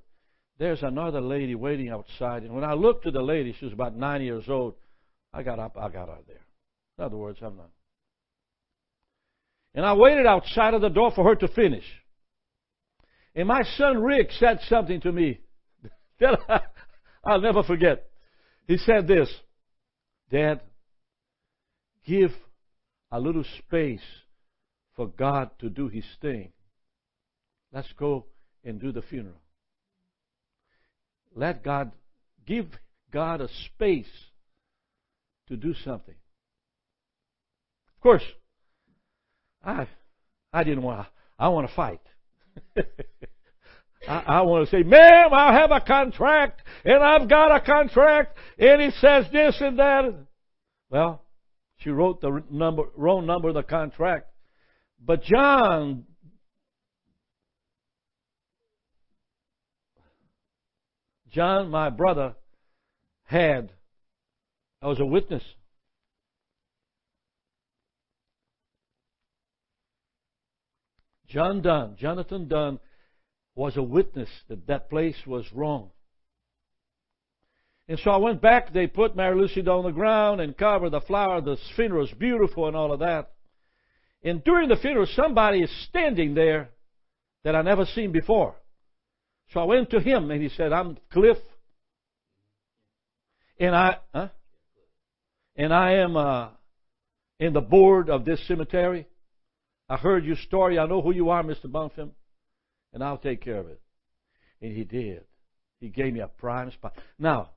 there's 0.60 0.84
another 0.84 1.22
lady 1.22 1.56
waiting 1.56 1.88
outside. 1.88 2.44
And 2.44 2.54
when 2.54 2.66
I 2.66 2.74
looked 2.74 3.08
at 3.08 3.14
the 3.14 3.22
lady, 3.22 3.56
she 3.58 3.64
was 3.64 3.74
about 3.74 3.96
nine 3.96 4.24
years 4.24 4.44
old. 4.50 4.76
I 5.34 5.42
got 5.42 5.58
up, 5.58 5.78
I 5.80 5.88
got 5.88 6.10
out 6.10 6.20
of 6.20 6.28
there. 6.28 6.46
In 6.98 7.06
other 7.06 7.16
words, 7.16 7.40
I'm 7.42 7.56
not. 7.56 7.70
And 9.74 9.86
I 9.86 9.94
waited 9.94 10.26
outside 10.26 10.74
of 10.74 10.82
the 10.82 10.90
door 10.90 11.14
for 11.16 11.24
her 11.24 11.36
to 11.36 11.48
finish. 11.48 11.86
And 13.36 13.48
my 13.48 13.64
son 13.78 14.04
Rick 14.04 14.32
said 14.38 14.60
something 14.68 15.00
to 15.02 15.12
me 15.14 15.40
that 16.20 16.40
I, 16.50 16.60
I'll 17.24 17.42
never 17.42 17.64
forget. 17.64 18.06
He 18.68 18.78
said 18.78 19.08
this 19.08 19.30
Dad, 20.32 20.62
give 22.06 22.32
a 23.12 23.20
little 23.20 23.46
space 23.60 24.02
for 24.96 25.08
God 25.08 25.52
to 25.60 25.70
do 25.70 25.88
His 25.88 26.06
thing. 26.22 26.52
Let's 27.72 27.92
go 27.98 28.26
and 28.64 28.80
do 28.80 28.92
the 28.92 29.02
funeral. 29.02 29.42
Let 31.36 31.64
God, 31.64 31.92
give 32.46 32.68
God 33.12 33.42
a 33.42 33.48
space 33.66 34.06
to 35.48 35.58
do 35.58 35.74
something. 35.84 36.16
Of 37.96 38.02
course, 38.02 38.24
I, 39.64 39.88
I 40.52 40.64
didn't 40.64 40.84
want 40.84 41.02
to, 41.02 41.08
I 41.40 41.48
want 41.50 41.68
to 41.68 41.76
fight. 41.76 42.02
I, 44.08 44.24
I 44.28 44.42
want 44.42 44.70
to 44.70 44.72
say, 44.76 44.84
ma'am, 44.84 45.34
I 45.34 45.54
have 45.54 45.72
a 45.72 45.82
contract, 45.82 46.62
and 46.86 47.04
I've 47.04 47.30
got 47.30 47.56
a 47.56 47.62
contract, 47.62 48.38
and 48.58 48.82
it 48.82 48.94
says 49.00 49.26
this 49.32 49.56
and 49.60 49.80
that. 49.80 50.14
Well, 50.90 51.24
she 51.78 51.90
wrote 51.90 52.22
the 52.22 52.44
number, 52.50 52.84
wrong 52.96 53.26
number 53.26 53.50
of 53.50 53.56
the 53.56 53.64
contract. 53.64 54.28
But 55.06 55.24
John 55.24 56.06
John, 61.34 61.72
my 61.72 61.90
brother, 61.90 62.36
had, 63.24 63.72
I 64.84 64.88
was 64.88 65.00
a 65.00 65.06
witness. 65.06 65.42
John 71.28 71.64
Dunn, 71.64 71.96
Jonathan 71.98 72.48
Dunn, 72.48 72.80
was 73.56 73.78
a 73.78 73.84
witness 73.84 74.30
that 74.50 74.68
that 74.68 74.90
place 74.90 75.18
was 75.28 75.46
wrong. 75.54 75.92
And 77.88 78.00
so 78.00 78.12
I 78.12 78.18
went 78.18 78.42
back. 78.42 78.74
They 78.74 78.88
put 78.88 79.16
Mary 79.16 79.36
Lucy 79.36 79.62
on 79.62 79.84
the 79.84 79.92
ground 79.92 80.42
and 80.42 80.58
covered 80.58 80.92
the 80.92 81.02
flower. 81.02 81.42
The 81.42 81.58
funeral 81.76 82.02
was 82.02 82.12
beautiful 82.12 82.68
and 82.68 82.76
all 82.76 82.94
of 82.94 83.00
that. 83.00 83.32
And 84.24 84.44
during 84.44 84.70
the 84.70 84.78
funeral, 84.78 85.06
somebody 85.16 85.62
is 85.62 85.86
standing 85.90 86.34
there 86.34 86.70
that 87.44 87.56
I 87.56 87.62
never 87.62 87.86
seen 87.86 88.12
before. 88.12 88.56
So 89.52 89.60
I 89.60 89.66
went 89.66 89.90
to 89.92 90.00
him 90.00 90.32
and 90.32 90.42
he 90.42 90.50
said, 90.50 90.72
"I'm 90.72 90.98
Cliff, 91.12 91.38
and 93.60 93.76
I, 93.76 93.98
huh? 94.14 94.30
and 95.58 95.74
I 95.74 95.96
am 95.96 96.16
uh, 96.16 96.50
in 97.40 97.52
the 97.52 97.62
board 97.62 98.10
of 98.10 98.24
this 98.24 98.48
cemetery. 98.48 99.06
I 99.90 99.98
heard 99.98 100.24
your 100.24 100.38
story. 100.38 100.80
I 100.80 100.88
know 100.88 101.02
who 101.02 101.14
you 101.14 101.30
are, 101.30 101.44
Mr. 101.44 101.66
Bonfim 101.66 102.12
and 102.94 103.04
I'll 103.04 103.18
take 103.18 103.42
care 103.42 103.58
of 103.58 103.68
it. 103.68 103.82
And 104.62 104.76
he 104.76 104.84
did. 104.84 105.24
He 105.80 105.90
gave 105.90 106.14
me 106.14 106.22
a 106.22 106.28
prime 106.28 106.72
spot. 106.72 106.94
Now, 107.20 107.50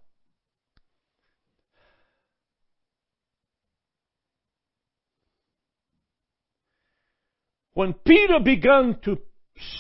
when 7.75 7.93
Peter 7.93 8.41
began 8.43 8.99
to 9.05 9.19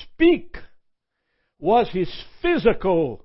speak, 0.02 0.56
was 1.58 1.88
his 1.90 2.10
physical 2.42 3.24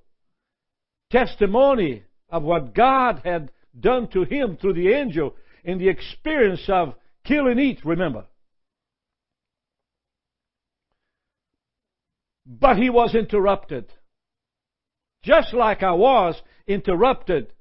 testimony 1.11 2.03
of 2.29 2.43
what 2.43 2.73
God 2.73 3.21
had 3.23 3.51
done 3.77 4.07
to 4.09 4.23
him 4.23 4.57
through 4.59 4.73
the 4.73 4.93
angel 4.93 5.35
in 5.63 5.77
the 5.77 5.89
experience 5.89 6.63
of 6.67 6.93
kill 7.25 7.47
and 7.47 7.59
eat, 7.59 7.83
remember. 7.83 8.25
But 12.45 12.77
he 12.77 12.89
was 12.89 13.15
interrupted. 13.15 13.91
Just 15.23 15.53
like 15.53 15.83
I 15.83 15.93
was 15.93 16.41
interrupted 16.67 17.53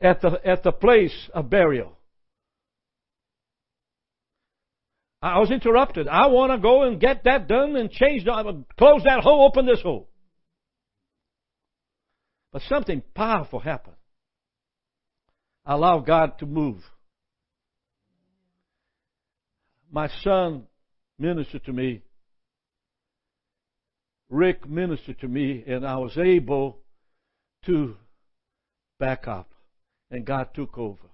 at 0.00 0.20
the, 0.20 0.40
at 0.44 0.62
the 0.62 0.72
place 0.72 1.30
of 1.32 1.50
burial. 1.50 1.96
I 5.20 5.40
was 5.40 5.50
interrupted. 5.50 6.06
I 6.06 6.28
want 6.28 6.52
to 6.52 6.58
go 6.58 6.84
and 6.84 7.00
get 7.00 7.24
that 7.24 7.48
done 7.48 7.74
and 7.76 7.90
change, 7.90 8.24
close 8.24 9.02
that 9.04 9.20
hole, 9.20 9.46
open 9.46 9.66
this 9.66 9.82
hole. 9.82 10.08
But 12.52 12.62
something 12.68 13.02
powerful 13.14 13.58
happened. 13.58 13.96
I 15.66 15.74
allowed 15.74 16.06
God 16.06 16.38
to 16.38 16.46
move. 16.46 16.82
My 19.90 20.08
son 20.22 20.64
ministered 21.18 21.64
to 21.64 21.72
me 21.72 22.02
Rick 24.30 24.68
ministered 24.68 25.20
to 25.20 25.28
me, 25.28 25.64
and 25.66 25.86
I 25.86 25.96
was 25.96 26.16
able 26.18 26.78
to 27.66 27.96
back 28.98 29.26
up, 29.26 29.50
and 30.10 30.24
God 30.24 30.48
took 30.54 30.76
over. 30.76 31.08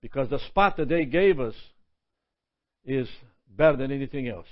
Because 0.00 0.30
the 0.30 0.38
spot 0.48 0.76
that 0.76 0.88
they 0.88 1.04
gave 1.04 1.40
us 1.40 1.54
is 2.84 3.08
better 3.48 3.76
than 3.76 3.92
anything 3.92 4.28
else. 4.28 4.46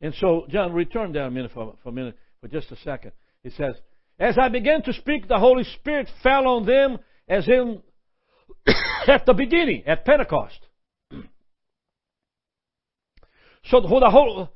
And 0.00 0.14
so, 0.14 0.46
John, 0.48 0.72
return 0.72 1.12
there 1.12 1.26
a 1.26 1.30
minute 1.30 1.52
for, 1.54 1.76
for 1.82 1.90
a 1.90 1.92
minute, 1.92 2.16
for 2.40 2.48
just 2.48 2.72
a 2.72 2.76
second. 2.76 3.12
It 3.44 3.52
says, 3.56 3.76
As 4.18 4.36
I 4.36 4.48
began 4.48 4.82
to 4.82 4.92
speak, 4.92 5.28
the 5.28 5.38
Holy 5.38 5.64
Spirit 5.64 6.08
fell 6.22 6.46
on 6.48 6.66
them 6.66 6.98
as 7.28 7.46
in 7.48 7.82
at 9.06 9.26
the 9.26 9.34
beginning, 9.34 9.84
at 9.86 10.04
Pentecost. 10.04 10.58
So 13.66 13.80
the 13.80 14.10
whole, 14.10 14.50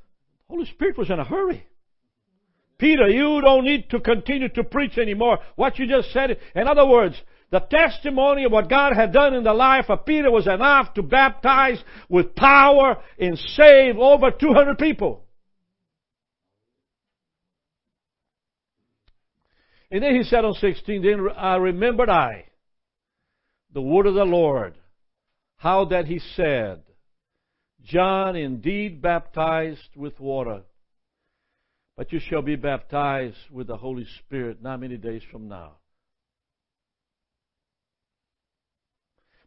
Holy 0.49 0.67
Spirit 0.67 0.99
was 0.99 1.11
in 1.11 1.19
a 1.19 1.25
hurry. 1.25 1.67
Peter, 2.79 3.09
you 3.09 3.41
don't 3.41 3.65
need 3.65 3.91
to 3.91 4.01
continue 4.01 4.49
to 4.51 4.65
preach 4.65 4.99
anymore. 4.99 5.39
What 5.57 5.79
you 5.79 5.87
just 5.87 6.13
said, 6.13 6.39
in 6.55 6.69
other 6.69 6.87
words, 6.87 7.21
the 7.51 7.61
testimony 7.61 8.45
of 8.45 8.53
what 8.53 8.69
God 8.69 8.95
had 8.95 9.13
done 9.13 9.35
in 9.35 9.45
the 9.45 9.55
life 9.55 9.87
of 9.89 10.05
Peter 10.05 10.31
was 10.31 10.47
enough 10.47 10.93
to 10.95 11.03
baptize 11.03 11.83
with 12.09 12.35
power 12.35 12.97
and 13.19 13.39
save 13.39 13.97
over 13.99 14.31
200 14.31 14.79
people. 14.79 15.25
And 19.91 20.03
then 20.03 20.15
he 20.15 20.25
said 20.25 20.45
on 20.45 20.55
16, 20.55 21.03
then 21.03 21.29
I 21.37 21.57
remembered 21.57 22.11
I 22.11 22.47
the 23.73 23.81
word 23.81 24.07
of 24.07 24.15
the 24.15 24.25
Lord, 24.25 24.75
how 25.57 25.85
that 25.87 26.07
he 26.07 26.19
said, 26.19 26.83
John 27.87 28.35
indeed 28.35 29.01
baptized 29.01 29.95
with 29.95 30.19
water, 30.19 30.63
but 31.97 32.13
you 32.13 32.19
shall 32.19 32.43
be 32.43 32.57
baptized 32.57 33.37
with 33.51 33.69
the 33.69 33.77
Holy 33.77 34.07
Spirit 34.25 34.61
not 34.61 34.81
many 34.81 34.97
days 34.97 35.23
from 35.31 35.49
now. 35.49 35.77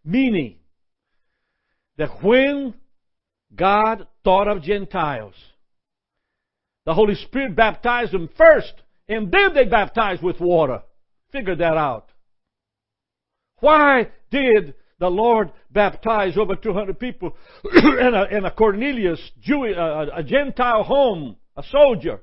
Meaning 0.05 0.55
that 1.97 2.23
when 2.23 2.73
God 3.53 4.07
thought 4.23 4.47
of 4.47 4.63
Gentiles, 4.63 5.35
the 6.85 6.93
Holy 6.93 7.15
Spirit 7.15 7.57
baptized 7.57 8.13
them 8.13 8.29
first, 8.37 8.73
and 9.09 9.29
then 9.31 9.53
they 9.53 9.65
baptized 9.65 10.23
with 10.23 10.39
water. 10.39 10.81
Figure 11.33 11.57
that 11.57 11.75
out. 11.75 12.09
Why 13.59 14.07
did 14.31 14.75
the 14.99 15.09
Lord 15.09 15.51
baptized 15.71 16.37
over 16.37 16.55
200 16.55 16.99
people 16.99 17.35
in, 17.73 18.13
a, 18.13 18.37
in 18.37 18.45
a 18.45 18.51
Cornelius, 18.51 19.19
Jewish, 19.39 19.75
uh, 19.75 19.81
a, 19.81 19.83
uh, 19.83 20.09
a 20.17 20.23
Gentile 20.23 20.83
home, 20.83 21.37
a 21.55 21.63
soldier? 21.63 22.21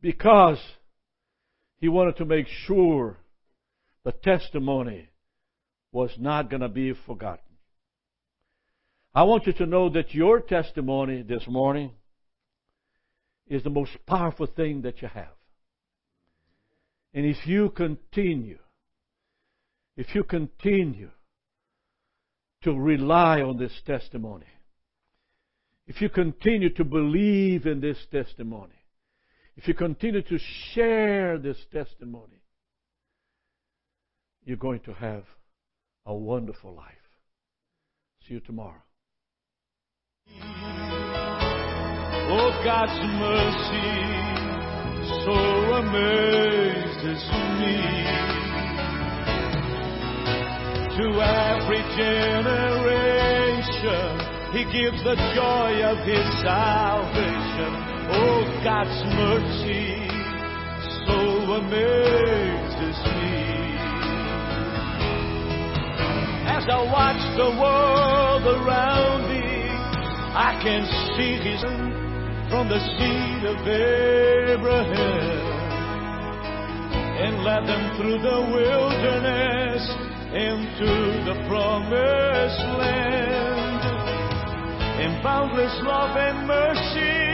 Because 0.00 0.58
he 1.76 1.88
wanted 1.88 2.16
to 2.16 2.24
make 2.24 2.46
sure 2.48 3.18
the 4.04 4.12
testimony 4.12 5.08
was 5.92 6.10
not 6.18 6.50
going 6.50 6.62
to 6.62 6.68
be 6.68 6.94
forgotten. 7.06 7.44
I 9.14 9.24
want 9.24 9.46
you 9.46 9.52
to 9.54 9.66
know 9.66 9.90
that 9.90 10.14
your 10.14 10.40
testimony 10.40 11.22
this 11.22 11.42
morning 11.48 11.92
is 13.46 13.62
the 13.62 13.70
most 13.70 13.90
powerful 14.06 14.46
thing 14.46 14.82
that 14.82 15.02
you 15.02 15.08
have. 15.08 15.32
And 17.12 17.26
if 17.26 17.46
you 17.46 17.70
continue, 17.70 18.58
if 19.98 20.14
you 20.14 20.22
continue 20.22 21.10
to 22.62 22.72
rely 22.72 23.42
on 23.42 23.58
this 23.58 23.72
testimony, 23.84 24.46
if 25.88 26.00
you 26.00 26.08
continue 26.08 26.72
to 26.74 26.84
believe 26.84 27.66
in 27.66 27.80
this 27.80 27.98
testimony, 28.12 28.76
if 29.56 29.66
you 29.66 29.74
continue 29.74 30.22
to 30.22 30.38
share 30.72 31.36
this 31.36 31.56
testimony, 31.72 32.40
you're 34.44 34.56
going 34.56 34.78
to 34.80 34.92
have 34.94 35.24
a 36.06 36.14
wonderful 36.14 36.72
life. 36.76 36.94
See 38.28 38.34
you 38.34 38.40
tomorrow. 38.40 38.80
Oh, 42.30 42.60
God's 42.64 42.92
mercy 43.18 44.18
so 45.24 45.32
amazes 45.74 47.24
me. 47.58 48.37
To 50.98 51.04
every 51.04 51.78
generation, 51.94 52.58
He 54.50 54.66
gives 54.66 54.98
the 55.04 55.14
joy 55.30 55.78
of 55.86 55.98
His 56.02 56.26
salvation. 56.42 57.70
Oh, 58.10 58.42
God's 58.64 58.98
mercy 59.14 59.94
so 61.06 61.54
amazes 61.54 62.98
me. 63.14 63.78
As 66.50 66.66
I 66.66 66.82
watch 66.90 67.22
the 67.38 67.50
world 67.62 68.42
around 68.58 69.30
me, 69.30 69.70
I 70.34 70.58
can 70.60 70.82
see 71.14 71.38
His 71.48 71.62
from 72.50 72.68
the 72.68 72.80
seed 72.98 73.44
of 73.46 73.62
Abraham 74.48 75.46
and 77.22 77.44
led 77.44 77.68
them 77.68 77.96
through 77.96 78.18
the 78.18 78.40
wilderness 78.50 80.07
into 80.34 81.24
the 81.24 81.34
promised 81.48 82.60
land. 82.76 83.80
In 85.00 85.22
boundless 85.22 85.72
love 85.82 86.16
and 86.16 86.46
mercy, 86.46 87.28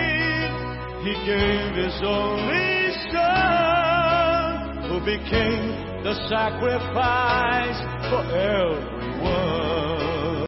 He 1.03 1.15
gave 1.27 1.75
His 1.75 2.01
only 2.05 2.93
Son, 3.11 4.89
who 4.89 5.01
became 5.01 6.05
the 6.05 6.15
sacrifice 6.29 7.81
for 8.11 8.23
everyone. 8.31 9.74